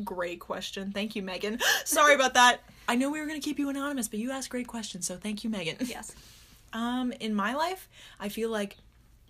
Great 0.05 0.39
question. 0.39 0.93
Thank 0.93 1.17
you, 1.17 1.23
Megan. 1.23 1.59
Sorry 1.85 2.15
about 2.15 2.35
that. 2.35 2.61
I 2.89 2.95
know 2.95 3.11
we 3.11 3.19
were 3.21 3.27
going 3.27 3.41
to 3.41 3.45
keep 3.45 3.59
you 3.59 3.69
anonymous, 3.69 4.07
but 4.07 4.19
you 4.21 4.31
asked 4.31 4.51
great 4.51 4.67
questions, 4.69 5.07
so 5.07 5.17
thank 5.17 5.43
you, 5.45 5.51
Megan. 5.51 5.77
Yes. 5.81 6.13
Um, 6.73 7.13
in 7.21 7.35
my 7.35 7.55
life, 7.55 7.89
I 8.19 8.29
feel 8.29 8.51
like 8.51 8.77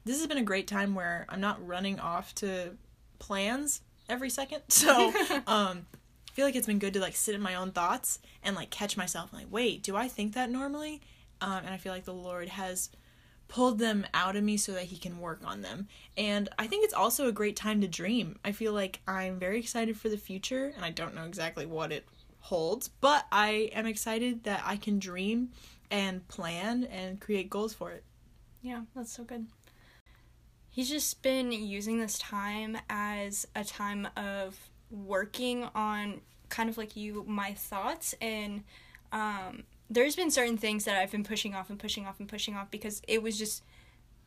this 0.05 0.19
has 0.19 0.27
been 0.27 0.39
a 0.39 0.43
great 0.43 0.67
time 0.67 0.95
where 0.95 1.27
I'm 1.29 1.41
not 1.41 1.67
running 1.67 2.01
off 2.01 2.35
to 2.37 2.77
plans 3.19 3.83
every 4.09 4.31
second. 4.31 4.63
So, 4.69 5.09
um, 5.47 5.87
I 6.29 6.35
feel 6.35 6.47
like 6.47 6.57
it's 6.57 6.67
been 6.67 6.79
good 6.79 6.95
to 6.95 7.01
like 7.01 7.15
sit 7.15 7.35
in 7.35 7.43
my 7.43 7.57
own 7.57 7.73
thoughts 7.73 8.19
and 8.43 8.57
like 8.57 8.71
catch 8.71 8.97
myself 8.97 9.31
and 9.33 9.43
like, 9.43 9.53
wait, 9.53 9.83
do 9.83 9.97
I 9.97 10.09
think 10.09 10.35
that 10.35 10.51
normally? 10.51 11.03
Um, 11.41 11.59
and 11.65 11.71
I 11.71 11.77
feel 11.77 11.93
like 11.93 12.05
the 12.05 12.15
Lord 12.15 12.49
has 12.49 12.89
pulled 13.49 13.79
them 13.79 14.07
out 14.15 14.35
of 14.35 14.43
me 14.43 14.57
so 14.57 14.73
that 14.73 14.85
he 14.85 14.97
can 14.97 15.21
work 15.21 15.43
on 15.45 15.61
them. 15.61 15.87
And 16.17 16.49
I 16.59 16.67
think 16.67 16.85
it's 16.85 16.95
also 16.95 17.29
a 17.29 17.33
great 17.33 17.55
time 17.55 17.83
to 17.83 17.87
dream. 17.87 18.39
I 18.43 18.53
feel 18.53 18.73
like 18.73 19.01
I'm 19.07 19.39
very 19.39 19.59
excited 19.59 19.97
for 19.99 20.09
the 20.09 20.17
future 20.17 20.73
and 20.75 20.85
I 20.85 20.91
don't 20.91 21.15
know 21.15 21.27
exactly 21.27 21.67
what 21.67 21.93
it 21.93 22.07
holds, 22.41 22.89
but 22.89 23.27
I 23.31 23.71
am 23.75 23.85
excited 23.85 24.45
that 24.45 24.63
I 24.65 24.77
can 24.77 24.99
dream 24.99 25.51
and 25.93 26.27
plan 26.27 26.85
and 26.85 27.21
create 27.21 27.49
goals 27.51 27.75
for 27.75 27.93
it. 27.93 28.03
Yeah, 28.63 28.83
that's 28.97 29.13
so 29.13 29.23
good. 29.23 29.47
He's 30.71 30.89
just 30.89 31.23
been 31.23 31.53
using 31.53 32.01
this 32.01 32.19
time 32.19 32.79
as 32.89 33.47
a 33.55 33.63
time 33.63 34.09
of 34.17 34.59
working 34.91 35.69
on 35.75 36.23
kind 36.49 36.71
of 36.71 36.79
like 36.79 36.97
you, 36.97 37.25
my 37.29 37.53
thoughts, 37.53 38.15
and 38.23 38.65
um, 39.13 39.65
there's 39.91 40.17
been 40.17 40.31
certain 40.31 40.57
things 40.57 40.87
that 40.87 40.97
I've 40.97 41.13
been 41.13 41.25
pushing 41.25 41.55
off 41.55 41.69
and 41.69 41.79
pushing 41.79 42.07
off 42.07 42.19
and 42.19 42.29
pushing 42.29 42.57
off 42.57 42.71
because 42.71 43.03
it 43.07 43.23
was 43.23 43.39
just 43.39 43.63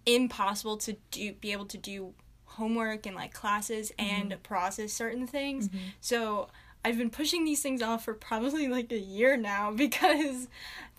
impossible 0.05 0.77
to 0.77 0.95
do 1.09 1.33
be 1.33 1.51
able 1.51 1.65
to 1.65 1.79
do 1.79 2.13
homework 2.45 3.07
and 3.07 3.15
like 3.15 3.33
classes 3.33 3.91
and 3.97 4.35
process 4.43 4.93
certain 4.93 5.25
things. 5.25 5.69
So 5.99 6.49
I've 6.83 6.99
been 6.99 7.09
pushing 7.09 7.43
these 7.43 7.63
things 7.63 7.81
off 7.81 8.05
for 8.05 8.13
probably 8.13 8.67
like 8.67 8.91
a 8.91 8.99
year 8.99 9.35
now 9.35 9.71
because 9.75 10.47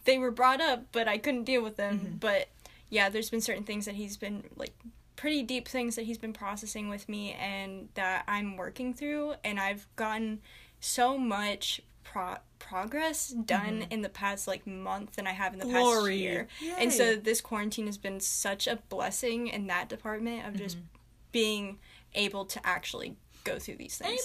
they 0.06 0.18
were 0.18 0.30
brought 0.30 0.60
up, 0.60 0.84
but 0.92 1.06
I 1.06 1.18
couldn't 1.18 1.44
deal 1.44 1.62
with 1.62 1.76
them. 1.76 1.98
Mm-hmm. 1.98 2.16
But 2.16 2.48
yeah, 2.88 3.10
there's 3.10 3.28
been 3.28 3.42
certain 3.42 3.64
things 3.64 3.84
that 3.84 3.96
he's 3.96 4.16
been 4.16 4.44
like 4.56 4.72
pretty 5.16 5.42
deep 5.42 5.68
things 5.68 5.96
that 5.96 6.02
he's 6.02 6.18
been 6.18 6.32
processing 6.32 6.88
with 6.88 7.08
me 7.08 7.32
and 7.32 7.88
that 7.94 8.24
I'm 8.28 8.56
working 8.56 8.94
through 8.94 9.34
and 9.44 9.58
I've 9.58 9.86
gotten 9.96 10.40
so 10.78 11.16
much 11.16 11.80
pro- 12.04 12.36
progress 12.58 13.28
done 13.28 13.80
mm-hmm. 13.80 13.92
in 13.92 14.02
the 14.02 14.08
past 14.08 14.46
like 14.46 14.66
month 14.66 15.16
than 15.16 15.26
I 15.26 15.32
have 15.32 15.52
in 15.52 15.58
the 15.58 15.64
past 15.64 15.76
Glory. 15.76 16.18
year. 16.18 16.48
Yay. 16.60 16.74
And 16.78 16.92
so 16.92 17.16
this 17.16 17.40
quarantine 17.40 17.86
has 17.86 17.98
been 17.98 18.20
such 18.20 18.66
a 18.66 18.76
blessing 18.88 19.48
in 19.48 19.66
that 19.68 19.88
department 19.88 20.46
of 20.46 20.56
just 20.56 20.76
mm-hmm. 20.76 20.86
being 21.32 21.78
able 22.14 22.44
to 22.44 22.64
actually 22.64 23.16
go 23.44 23.58
through 23.58 23.76
these 23.76 23.96
things. 23.96 24.20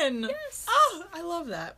Amen. 0.00 0.28
Yes. 0.30 0.66
Oh, 0.68 1.04
I 1.12 1.22
love 1.22 1.48
that. 1.48 1.76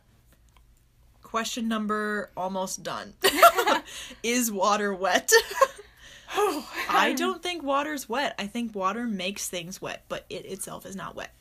Question 1.29 1.67
number 1.67 2.31
almost 2.35 2.81
done. 2.81 3.13
Is 4.23 4.51
water 4.51 4.93
wet? 4.93 5.31
I 6.89 7.13
don't 7.15 7.43
think 7.43 7.61
water's 7.61 8.09
wet. 8.09 8.33
I 8.39 8.47
think 8.47 8.73
water 8.73 9.05
makes 9.05 9.47
things 9.47 9.79
wet, 9.79 10.05
but 10.09 10.25
it 10.31 10.45
itself 10.47 10.87
is 10.87 10.95
not 10.95 11.15
wet. 11.15 11.33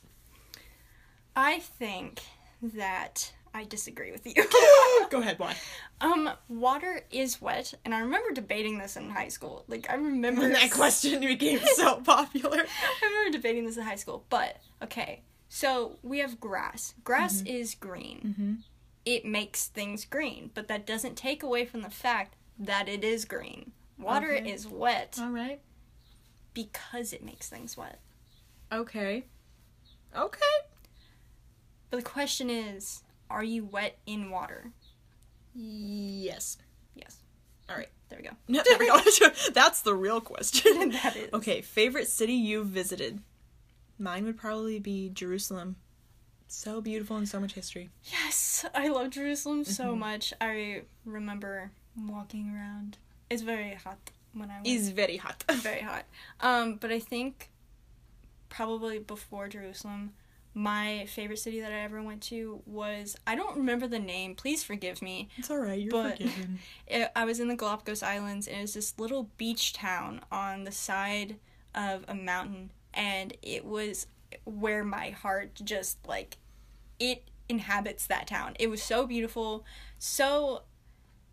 I 1.34 1.60
think 1.60 2.20
that 2.62 3.32
I 3.54 3.64
disagree 3.64 4.12
with 4.12 4.26
you. 4.26 4.34
Go 5.10 5.20
ahead, 5.20 5.38
why? 5.38 5.56
um, 6.02 6.30
water 6.48 7.00
is 7.10 7.40
wet, 7.40 7.72
and 7.84 7.94
I 7.94 8.00
remember 8.00 8.32
debating 8.32 8.76
this 8.78 8.96
in 8.96 9.08
high 9.08 9.28
school. 9.28 9.64
Like 9.68 9.88
I 9.90 9.94
remember 9.94 10.48
that 10.48 10.70
question 10.70 11.20
became 11.20 11.60
so 11.76 11.96
popular. 12.02 12.58
I 12.58 13.06
remember 13.06 13.38
debating 13.38 13.64
this 13.64 13.78
in 13.78 13.84
high 13.84 13.96
school. 13.96 14.24
But 14.28 14.58
okay, 14.82 15.22
so 15.48 15.96
we 16.02 16.18
have 16.18 16.40
grass. 16.40 16.94
Grass 17.04 17.42
is 17.42 17.74
green. 17.74 18.64
It 19.08 19.24
makes 19.24 19.68
things 19.68 20.04
green, 20.04 20.50
but 20.52 20.68
that 20.68 20.86
doesn't 20.86 21.16
take 21.16 21.42
away 21.42 21.64
from 21.64 21.80
the 21.80 21.88
fact 21.88 22.34
that 22.58 22.90
it 22.90 23.02
is 23.02 23.24
green. 23.24 23.72
Water 23.98 24.32
Okay. 24.36 24.50
is 24.50 24.68
wet 24.68 25.16
All 25.18 25.30
right. 25.30 25.60
because 26.52 27.14
it 27.14 27.24
makes 27.24 27.48
things 27.48 27.74
wet. 27.74 28.00
Okay. 28.70 29.24
Okay. 30.14 30.56
But 31.90 31.96
the 31.96 32.02
question 32.02 32.50
is, 32.50 33.02
are 33.30 33.42
you 33.42 33.64
wet 33.64 33.98
in 34.04 34.30
water? 34.30 34.72
Yes. 35.54 36.58
Yes. 36.94 37.16
All 37.70 37.76
right. 37.76 37.88
There 38.10 38.18
we 38.18 38.28
go. 38.28 38.36
No, 38.46 38.62
there 38.68 38.78
we 38.78 38.88
go. 38.88 39.00
That's 39.54 39.80
the 39.80 39.94
real 39.94 40.20
question. 40.20 40.90
that 41.02 41.16
is. 41.16 41.32
Okay, 41.32 41.62
favorite 41.62 42.08
city 42.08 42.34
you've 42.34 42.66
visited? 42.68 43.20
Mine 43.98 44.26
would 44.26 44.36
probably 44.36 44.78
be 44.78 45.08
Jerusalem. 45.08 45.76
So 46.48 46.80
beautiful 46.80 47.16
and 47.16 47.28
so 47.28 47.40
much 47.40 47.52
history. 47.54 47.90
Yes, 48.04 48.64
I 48.74 48.88
love 48.88 49.10
Jerusalem 49.10 49.64
so 49.64 49.90
Mm-hmm. 49.90 49.98
much. 50.00 50.32
I 50.40 50.82
remember 51.04 51.70
walking 52.08 52.50
around. 52.54 52.96
It's 53.30 53.42
very 53.42 53.74
hot 53.74 53.98
when 54.32 54.50
I. 54.50 54.60
Is 54.64 54.90
very 54.90 55.18
hot. 55.18 55.44
very 55.52 55.80
hot. 55.82 56.04
Um, 56.40 56.76
but 56.76 56.90
I 56.90 56.98
think 57.00 57.50
probably 58.48 58.98
before 58.98 59.48
Jerusalem, 59.48 60.12
my 60.54 61.04
favorite 61.06 61.38
city 61.38 61.60
that 61.60 61.70
I 61.70 61.80
ever 61.80 62.02
went 62.02 62.22
to 62.24 62.62
was 62.66 63.14
I 63.26 63.34
don't 63.36 63.56
remember 63.58 63.86
the 63.86 63.98
name. 63.98 64.34
Please 64.34 64.64
forgive 64.64 65.02
me. 65.02 65.28
It's 65.36 65.50
all 65.50 65.58
right. 65.58 65.78
You're 65.80 65.90
But- 65.92 66.16
forgiven. 66.18 66.58
It, 66.86 67.10
I 67.14 67.26
was 67.26 67.38
in 67.40 67.48
the 67.48 67.56
Galapagos 67.56 68.02
Islands 68.02 68.48
and 68.48 68.56
it 68.56 68.62
was 68.62 68.74
this 68.74 68.94
little 68.98 69.28
beach 69.36 69.74
town 69.74 70.22
on 70.32 70.64
the 70.64 70.72
side 70.72 71.36
of 71.74 72.04
a 72.08 72.14
mountain 72.14 72.70
and 72.94 73.34
it 73.42 73.66
was 73.66 74.06
where 74.44 74.84
my 74.84 75.10
heart 75.10 75.60
just 75.64 75.98
like 76.06 76.36
it 76.98 77.28
inhabits 77.48 78.06
that 78.06 78.26
town. 78.26 78.54
It 78.58 78.68
was 78.68 78.82
so 78.82 79.06
beautiful. 79.06 79.64
So 79.98 80.62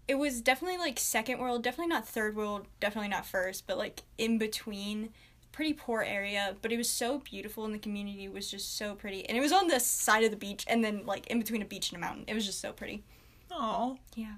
it 0.08 0.16
was 0.16 0.42
definitely 0.42 0.78
like 0.78 1.00
second 1.00 1.40
world, 1.40 1.64
definitely 1.64 1.90
not 1.90 2.08
third 2.08 2.36
world, 2.36 2.68
definitely 2.80 3.10
not 3.10 3.26
first, 3.26 3.68
but 3.68 3.78
like 3.78 4.04
in 4.18 4.38
between. 4.38 5.10
Pretty 5.52 5.74
poor 5.74 6.02
area, 6.02 6.58
but 6.62 6.74
it 6.74 6.78
was 6.78 6.90
so 6.90 7.20
beautiful 7.20 7.64
and 7.64 7.74
the 7.74 7.80
community 7.80 8.28
was 8.28 8.52
just 8.52 8.78
so 8.78 8.94
pretty. 8.94 9.28
And 9.28 9.38
it 9.38 9.42
was 9.42 9.54
on 9.54 9.70
the 9.70 9.80
side 9.80 10.26
of 10.26 10.32
the 10.32 10.38
beach 10.38 10.66
and 10.68 10.84
then 10.84 11.06
like 11.06 11.28
in 11.28 11.40
between 11.40 11.62
a 11.62 11.66
beach 11.66 11.92
and 11.92 11.98
a 11.98 12.02
mountain. 12.02 12.26
It 12.28 12.34
was 12.34 12.46
just 12.46 12.60
so 12.60 12.74
pretty. 12.74 13.04
Oh. 13.50 13.98
Yeah. 14.16 14.34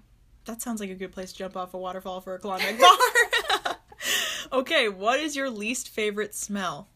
That 0.45 0.61
sounds 0.61 0.79
like 0.79 0.91
a 0.91 0.95
good 0.95 1.11
place 1.11 1.31
to 1.31 1.39
jump 1.39 1.57
off 1.57 1.73
a 1.73 1.77
waterfall 1.77 2.21
for 2.21 2.35
a 2.35 2.39
Klondike 2.39 2.79
bar. 2.79 3.75
okay, 4.51 4.89
what 4.89 5.19
is 5.19 5.35
your 5.35 5.49
least 5.49 5.89
favorite 5.89 6.35
smell? 6.35 6.87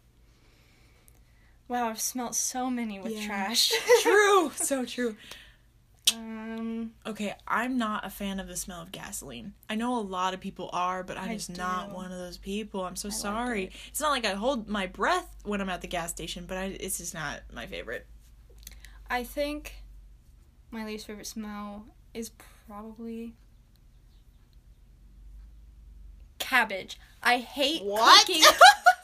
Wow, 1.72 1.88
I've 1.88 2.02
smelled 2.02 2.36
so 2.36 2.70
many 2.70 3.00
with 3.00 3.14
Yeah. 3.14 3.26
trash. 3.26 3.72
True. 4.02 4.52
so 4.56 4.84
true. 4.84 5.16
um, 6.14 6.92
Okay, 7.06 7.34
I'm 7.48 7.78
not 7.78 8.06
a 8.06 8.10
fan 8.10 8.42
of 8.42 8.50
the 8.50 8.58
smell 8.58 8.82
of 8.82 8.92
gasoline. 8.92 9.54
I 9.70 9.76
know 9.76 9.96
a 9.98 10.02
lot 10.02 10.34
of 10.34 10.42
people 10.42 10.70
are, 10.74 11.02
but 11.02 11.18
I'm 11.18 11.30
I 11.30 11.36
just 11.36 11.50
not 11.50 11.92
one 11.92 12.12
of 12.12 12.18
those 12.18 12.38
people. 12.38 12.84
I'm 12.84 12.98
so 12.98 13.08
like 13.08 13.16
sorry. 13.16 13.64
it. 13.68 13.72
It's 13.88 14.02
not 14.02 14.10
like 14.10 14.26
I 14.26 14.34
hold 14.34 14.68
my 14.68 14.86
breath 14.86 15.34
when 15.46 15.62
I'm 15.62 15.70
at 15.70 15.80
the 15.80 15.88
gas 15.88 16.10
station, 16.12 16.44
but 16.46 16.58
I, 16.58 16.66
it's 16.78 16.98
just 16.98 17.14
not 17.14 17.40
my 17.54 17.68
favorite. 17.68 18.06
I 19.10 19.24
think 19.24 19.76
my 20.72 20.86
least 20.86 21.08
favorite 21.08 21.28
smell 21.28 21.86
is 22.14 22.32
probably 22.68 23.34
cabbage. 26.38 27.00
I 27.24 27.38
hate 27.38 27.82
What? 27.86 28.28
cooking. 28.28 28.44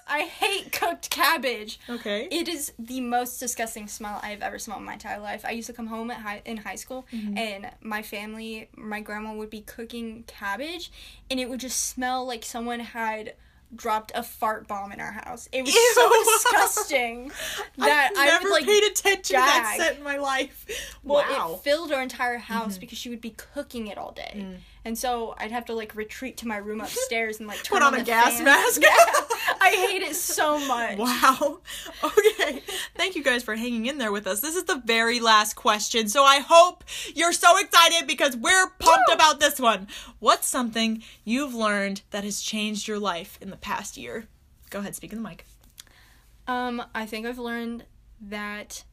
I 0.09 0.21
hate 0.21 0.71
cooked 0.81 1.09
cabbage. 1.09 1.79
Okay. 1.89 2.27
It 2.31 2.47
is 2.47 2.71
the 2.79 3.01
most 3.01 3.39
disgusting 3.39 3.87
smell 3.87 4.19
I 4.23 4.29
have 4.29 4.41
ever 4.41 4.57
smelled 4.59 4.79
in 4.79 4.85
my 4.85 4.93
entire 4.93 5.19
life. 5.19 5.43
I 5.45 5.51
used 5.51 5.67
to 5.67 5.73
come 5.73 5.87
home 5.87 6.09
at 6.11 6.17
high, 6.21 6.41
in 6.45 6.57
high 6.57 6.75
school, 6.75 7.05
Mm-hmm. 7.13 7.37
and 7.37 7.71
my 7.81 8.01
family, 8.01 8.69
my 8.75 9.01
grandma 9.01 9.33
would 9.33 9.49
be 9.49 9.61
cooking 9.61 10.23
cabbage, 10.27 10.91
and 11.29 11.39
it 11.39 11.49
would 11.49 11.59
just 11.59 11.87
smell 11.89 12.25
like 12.25 12.43
someone 12.45 12.79
had 12.79 13.33
dropped 13.75 14.13
a 14.15 14.23
fart 14.23 14.65
bomb 14.65 14.93
in 14.93 15.01
our 15.01 15.11
house. 15.11 15.49
It 15.51 15.61
was 15.65 15.73
Ew. 15.75 15.91
so 15.93 16.09
disgusting 16.37 17.31
that 17.77 18.11
I've 18.15 18.17
I 18.17 18.25
never 18.27 18.45
would 18.45 18.51
like 18.53 18.65
paid 18.65 18.83
attention 18.83 19.21
to 19.23 19.33
that 19.33 19.75
gag. 19.77 19.81
set 19.81 19.97
in 19.97 20.03
my 20.03 20.15
life. 20.17 20.65
well, 21.03 21.17
wow. 21.29 21.37
Mm-hmm. 21.47 21.53
it 21.55 21.59
filled 21.63 21.91
our 21.91 22.01
entire 22.01 22.37
house 22.37 22.77
because 22.77 22.97
she 22.97 23.09
would 23.09 23.19
be 23.19 23.31
cooking 23.31 23.87
it 23.87 23.97
all 23.97 24.13
day, 24.13 24.31
Mm. 24.37 24.55
And 24.87 24.97
so 24.97 25.35
I'd 25.37 25.51
have 25.51 25.65
to 25.65 25.73
like 25.73 25.95
retreat 25.97 26.37
to 26.37 26.47
my 26.47 26.55
room 26.55 26.79
upstairs 26.87 27.39
and 27.39 27.47
like 27.47 27.61
turn 27.61 27.79
Put 27.79 27.85
on 27.85 27.93
a 27.93 27.97
the 27.97 28.03
gas 28.05 28.35
fan. 28.35 28.45
mask. 28.45 28.81
Yeah, 28.81 28.87
I 29.61 29.87
hate 29.89 30.01
it 30.01 30.15
so 30.15 30.57
much. 30.65 30.97
Wow. 30.97 31.59
Okay. 32.03 32.61
Thank 32.95 33.15
you 33.15 33.23
guys 33.23 33.43
for 33.43 33.55
hanging 33.55 33.87
in 33.87 33.97
there 33.97 34.11
with 34.11 34.27
us. 34.27 34.39
This 34.39 34.55
is 34.55 34.63
the 34.65 34.81
very 34.85 35.19
last 35.19 35.55
question. 35.55 36.07
So 36.07 36.23
I 36.23 36.39
hope 36.39 36.83
you're 37.15 37.33
so 37.33 37.57
excited 37.57 38.07
because 38.07 38.37
we're 38.37 38.69
pumped 38.79 39.11
about 39.11 39.39
this 39.39 39.59
one. 39.59 39.87
What's 40.19 40.47
something 40.47 41.03
you've 41.25 41.53
learned 41.53 42.03
that 42.11 42.23
has 42.23 42.41
changed 42.41 42.87
your 42.87 42.99
life 42.99 43.37
in 43.41 43.49
the 43.49 43.57
past 43.57 43.97
year? 43.97 44.27
Go 44.69 44.79
ahead, 44.79 44.95
speak 44.95 45.11
in 45.11 45.21
the 45.21 45.27
mic. 45.27 45.45
Um, 46.47 46.81
I 46.95 47.05
think 47.05 47.25
I've 47.25 47.39
learned 47.39 47.83
that 48.21 48.83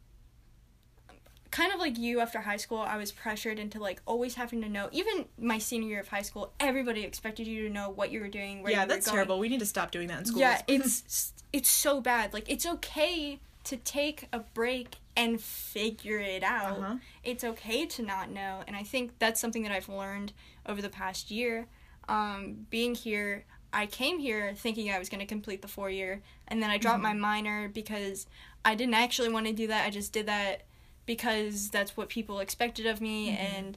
kind 1.54 1.72
of 1.72 1.78
like 1.78 1.96
you 1.96 2.18
after 2.18 2.40
high 2.40 2.56
school, 2.56 2.78
I 2.78 2.96
was 2.96 3.12
pressured 3.12 3.60
into 3.60 3.78
like 3.78 4.02
always 4.06 4.34
having 4.34 4.60
to 4.62 4.68
know. 4.68 4.88
Even 4.90 5.26
my 5.38 5.58
senior 5.58 5.88
year 5.88 6.00
of 6.00 6.08
high 6.08 6.22
school, 6.22 6.52
everybody 6.58 7.04
expected 7.04 7.46
you 7.46 7.62
to 7.68 7.72
know 7.72 7.90
what 7.90 8.10
you 8.10 8.20
were 8.20 8.28
doing, 8.28 8.60
where 8.60 8.72
yeah, 8.72 8.82
you 8.82 8.88
that's 8.88 9.06
were 9.06 9.10
going. 9.12 9.16
terrible. 9.18 9.38
We 9.38 9.48
need 9.48 9.60
to 9.60 9.66
stop 9.66 9.92
doing 9.92 10.08
that 10.08 10.18
in 10.18 10.24
schools. 10.24 10.40
Yeah, 10.40 10.62
it's 10.66 11.32
it's 11.52 11.68
so 11.68 12.00
bad. 12.00 12.34
Like 12.34 12.50
it's 12.50 12.66
okay 12.66 13.38
to 13.64 13.76
take 13.76 14.26
a 14.32 14.40
break 14.40 14.96
and 15.16 15.40
figure 15.40 16.18
it 16.18 16.42
out. 16.42 16.80
Uh-huh. 16.80 16.96
It's 17.22 17.44
okay 17.44 17.86
to 17.86 18.02
not 18.02 18.30
know, 18.30 18.64
and 18.66 18.74
I 18.74 18.82
think 18.82 19.12
that's 19.20 19.40
something 19.40 19.62
that 19.62 19.70
I've 19.70 19.88
learned 19.88 20.32
over 20.66 20.82
the 20.82 20.88
past 20.88 21.30
year. 21.30 21.68
Um, 22.08 22.66
being 22.68 22.96
here, 22.96 23.44
I 23.72 23.86
came 23.86 24.18
here 24.18 24.54
thinking 24.56 24.90
I 24.90 24.98
was 24.98 25.08
going 25.08 25.20
to 25.20 25.26
complete 25.26 25.62
the 25.62 25.68
four 25.68 25.88
year, 25.88 26.20
and 26.48 26.60
then 26.60 26.70
I 26.70 26.78
dropped 26.78 27.00
my 27.00 27.14
minor 27.14 27.68
because 27.68 28.26
I 28.64 28.74
didn't 28.74 28.94
actually 28.94 29.28
want 29.28 29.46
to 29.46 29.52
do 29.52 29.68
that. 29.68 29.86
I 29.86 29.90
just 29.90 30.12
did 30.12 30.26
that 30.26 30.64
because 31.06 31.70
that's 31.70 31.96
what 31.96 32.08
people 32.08 32.40
expected 32.40 32.86
of 32.86 33.00
me, 33.00 33.30
and 33.30 33.76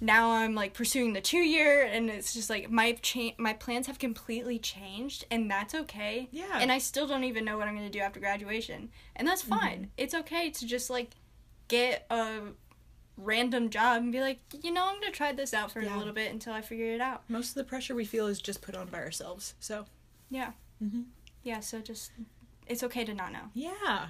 now 0.00 0.30
I'm 0.32 0.54
like 0.54 0.74
pursuing 0.74 1.12
the 1.14 1.20
two 1.20 1.38
year, 1.38 1.82
and 1.82 2.10
it's 2.10 2.34
just 2.34 2.50
like 2.50 2.70
my 2.70 2.92
cha- 2.92 3.34
my 3.38 3.52
plans 3.54 3.86
have 3.86 3.98
completely 3.98 4.58
changed, 4.58 5.24
and 5.30 5.50
that's 5.50 5.74
okay. 5.74 6.28
Yeah. 6.32 6.58
And 6.60 6.70
I 6.70 6.78
still 6.78 7.06
don't 7.06 7.24
even 7.24 7.44
know 7.44 7.56
what 7.58 7.66
I'm 7.68 7.74
gonna 7.74 7.88
do 7.90 8.00
after 8.00 8.20
graduation, 8.20 8.90
and 9.14 9.26
that's 9.26 9.42
fine. 9.42 9.90
It's 9.96 10.14
okay 10.14 10.50
to 10.50 10.66
just 10.66 10.90
like 10.90 11.12
get 11.68 12.06
a 12.10 12.40
random 13.16 13.70
job 13.70 14.02
and 14.02 14.12
be 14.12 14.20
like, 14.20 14.40
you 14.62 14.70
know, 14.70 14.86
I'm 14.86 15.00
gonna 15.00 15.10
try 15.12 15.32
this 15.32 15.54
out 15.54 15.70
for 15.72 15.80
Yeah. 15.80 15.96
a 15.96 15.98
little 15.98 16.12
bit 16.12 16.30
until 16.30 16.52
I 16.52 16.60
figure 16.60 16.92
it 16.92 17.00
out. 17.00 17.22
Most 17.28 17.48
of 17.50 17.54
the 17.54 17.64
pressure 17.64 17.94
we 17.94 18.04
feel 18.04 18.26
is 18.26 18.40
just 18.40 18.60
put 18.60 18.74
on 18.76 18.88
by 18.88 18.98
ourselves. 18.98 19.54
So, 19.60 19.86
Yeah. 20.28 20.52
Mhm. 20.84 21.06
Yeah. 21.42 21.60
So 21.60 21.80
just 21.80 22.10
it's 22.66 22.82
okay 22.82 23.04
to 23.04 23.14
not 23.14 23.32
know. 23.32 23.50
yeah. 23.54 24.08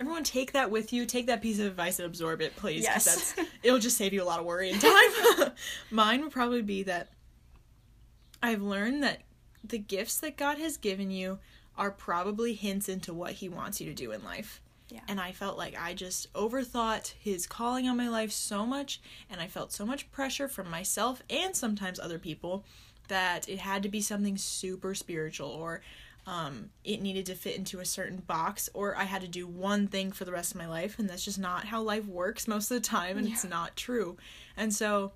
Everyone 0.00 0.24
take 0.24 0.52
that 0.52 0.70
with 0.70 0.92
you. 0.92 1.06
Take 1.06 1.26
that 1.28 1.40
piece 1.40 1.58
of 1.60 1.66
advice 1.66 1.98
and 1.98 2.06
absorb 2.06 2.40
it, 2.40 2.56
please 2.56 2.82
Yes. 2.82 3.04
That's, 3.34 3.48
it'll 3.62 3.78
just 3.78 3.96
save 3.96 4.12
you 4.12 4.22
a 4.22 4.24
lot 4.24 4.40
of 4.40 4.44
worry 4.44 4.70
and 4.70 4.80
time. 4.80 5.52
Mine 5.90 6.22
would 6.22 6.32
probably 6.32 6.62
be 6.62 6.82
that 6.84 7.08
I've 8.42 8.62
learned 8.62 9.02
that 9.02 9.22
the 9.62 9.78
gifts 9.78 10.18
that 10.18 10.36
God 10.36 10.58
has 10.58 10.76
given 10.76 11.10
you 11.10 11.38
are 11.76 11.90
probably 11.90 12.54
hints 12.54 12.88
into 12.88 13.14
what 13.14 13.32
He 13.32 13.48
wants 13.48 13.80
you 13.80 13.86
to 13.86 13.94
do 13.94 14.10
in 14.12 14.22
life. 14.24 14.60
Yeah. 14.90 15.00
And 15.08 15.20
I 15.20 15.32
felt 15.32 15.56
like 15.56 15.80
I 15.80 15.94
just 15.94 16.32
overthought 16.34 17.14
His 17.18 17.46
calling 17.46 17.88
on 17.88 17.96
my 17.96 18.08
life 18.08 18.32
so 18.32 18.66
much, 18.66 19.00
and 19.30 19.40
I 19.40 19.46
felt 19.46 19.72
so 19.72 19.86
much 19.86 20.10
pressure 20.12 20.48
from 20.48 20.70
myself 20.70 21.22
and 21.30 21.56
sometimes 21.56 21.98
other 21.98 22.18
people 22.18 22.64
that 23.08 23.48
it 23.48 23.58
had 23.58 23.82
to 23.82 23.88
be 23.88 24.00
something 24.00 24.36
super 24.36 24.94
spiritual 24.94 25.48
or 25.48 25.82
um, 26.26 26.70
it 26.84 27.02
needed 27.02 27.26
to 27.26 27.34
fit 27.34 27.56
into 27.56 27.80
a 27.80 27.84
certain 27.84 28.18
box 28.18 28.70
or 28.72 28.96
I 28.96 29.04
had 29.04 29.22
to 29.22 29.28
do 29.28 29.46
one 29.46 29.88
thing 29.88 30.10
for 30.10 30.24
the 30.24 30.32
rest 30.32 30.52
of 30.52 30.58
my 30.58 30.66
life 30.66 30.98
and 30.98 31.08
that's 31.08 31.24
just 31.24 31.38
not 31.38 31.66
how 31.66 31.82
life 31.82 32.06
works 32.06 32.48
most 32.48 32.70
of 32.70 32.80
the 32.80 32.88
time 32.88 33.18
and 33.18 33.28
it's 33.28 33.44
not 33.44 33.76
true. 33.76 34.16
And 34.56 34.72
so 34.72 35.12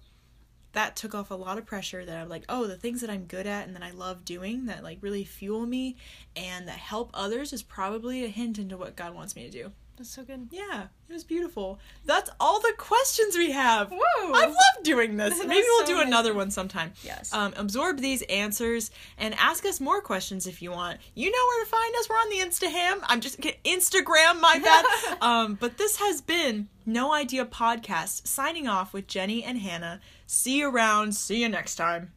that 0.72 0.96
took 0.96 1.14
off 1.14 1.30
a 1.30 1.34
lot 1.34 1.56
of 1.56 1.64
pressure 1.64 2.04
that 2.04 2.16
I'm 2.16 2.28
like, 2.28 2.44
oh, 2.48 2.66
the 2.66 2.76
things 2.76 3.00
that 3.00 3.10
I'm 3.10 3.24
good 3.24 3.46
at 3.46 3.66
and 3.66 3.74
that 3.74 3.82
I 3.82 3.90
love 3.90 4.24
doing 4.24 4.66
that 4.66 4.84
like 4.84 4.98
really 5.00 5.24
fuel 5.24 5.64
me 5.64 5.96
and 6.36 6.68
that 6.68 6.78
help 6.78 7.10
others 7.14 7.52
is 7.52 7.62
probably 7.62 8.24
a 8.24 8.28
hint 8.28 8.58
into 8.58 8.76
what 8.76 8.96
God 8.96 9.14
wants 9.14 9.34
me 9.34 9.44
to 9.44 9.50
do. 9.50 9.72
That's 9.98 10.10
so 10.10 10.22
good. 10.22 10.48
Yeah, 10.52 10.86
it 11.08 11.12
was 11.12 11.24
beautiful. 11.24 11.80
That's 12.04 12.30
all 12.38 12.60
the 12.60 12.72
questions 12.78 13.36
we 13.36 13.50
have. 13.50 13.90
Woo! 13.90 13.98
I've 14.32 14.50
loved 14.50 14.84
doing 14.84 15.16
this. 15.16 15.36
Maybe 15.44 15.60
we'll 15.60 15.86
so 15.86 15.94
do 15.94 16.00
another 16.00 16.30
amazing. 16.30 16.36
one 16.36 16.50
sometime. 16.52 16.92
Yes. 17.02 17.34
Um, 17.34 17.52
absorb 17.56 17.98
these 17.98 18.22
answers 18.22 18.92
and 19.18 19.34
ask 19.34 19.66
us 19.66 19.80
more 19.80 20.00
questions 20.00 20.46
if 20.46 20.62
you 20.62 20.70
want. 20.70 21.00
You 21.16 21.32
know 21.32 21.46
where 21.48 21.64
to 21.64 21.70
find 21.70 21.94
us. 21.96 22.08
We're 22.08 22.14
on 22.14 22.30
the 22.30 22.38
Instaham. 22.38 23.00
I'm 23.08 23.20
just. 23.20 23.40
Instagram, 23.40 24.40
my 24.40 24.60
bad. 24.62 24.84
um, 25.20 25.54
but 25.60 25.78
this 25.78 25.96
has 25.96 26.20
been 26.20 26.68
No 26.86 27.12
Idea 27.12 27.44
Podcast 27.44 28.28
signing 28.28 28.68
off 28.68 28.92
with 28.92 29.08
Jenny 29.08 29.42
and 29.42 29.58
Hannah. 29.58 30.00
See 30.26 30.58
you 30.58 30.70
around. 30.70 31.16
See 31.16 31.42
you 31.42 31.48
next 31.48 31.74
time. 31.74 32.12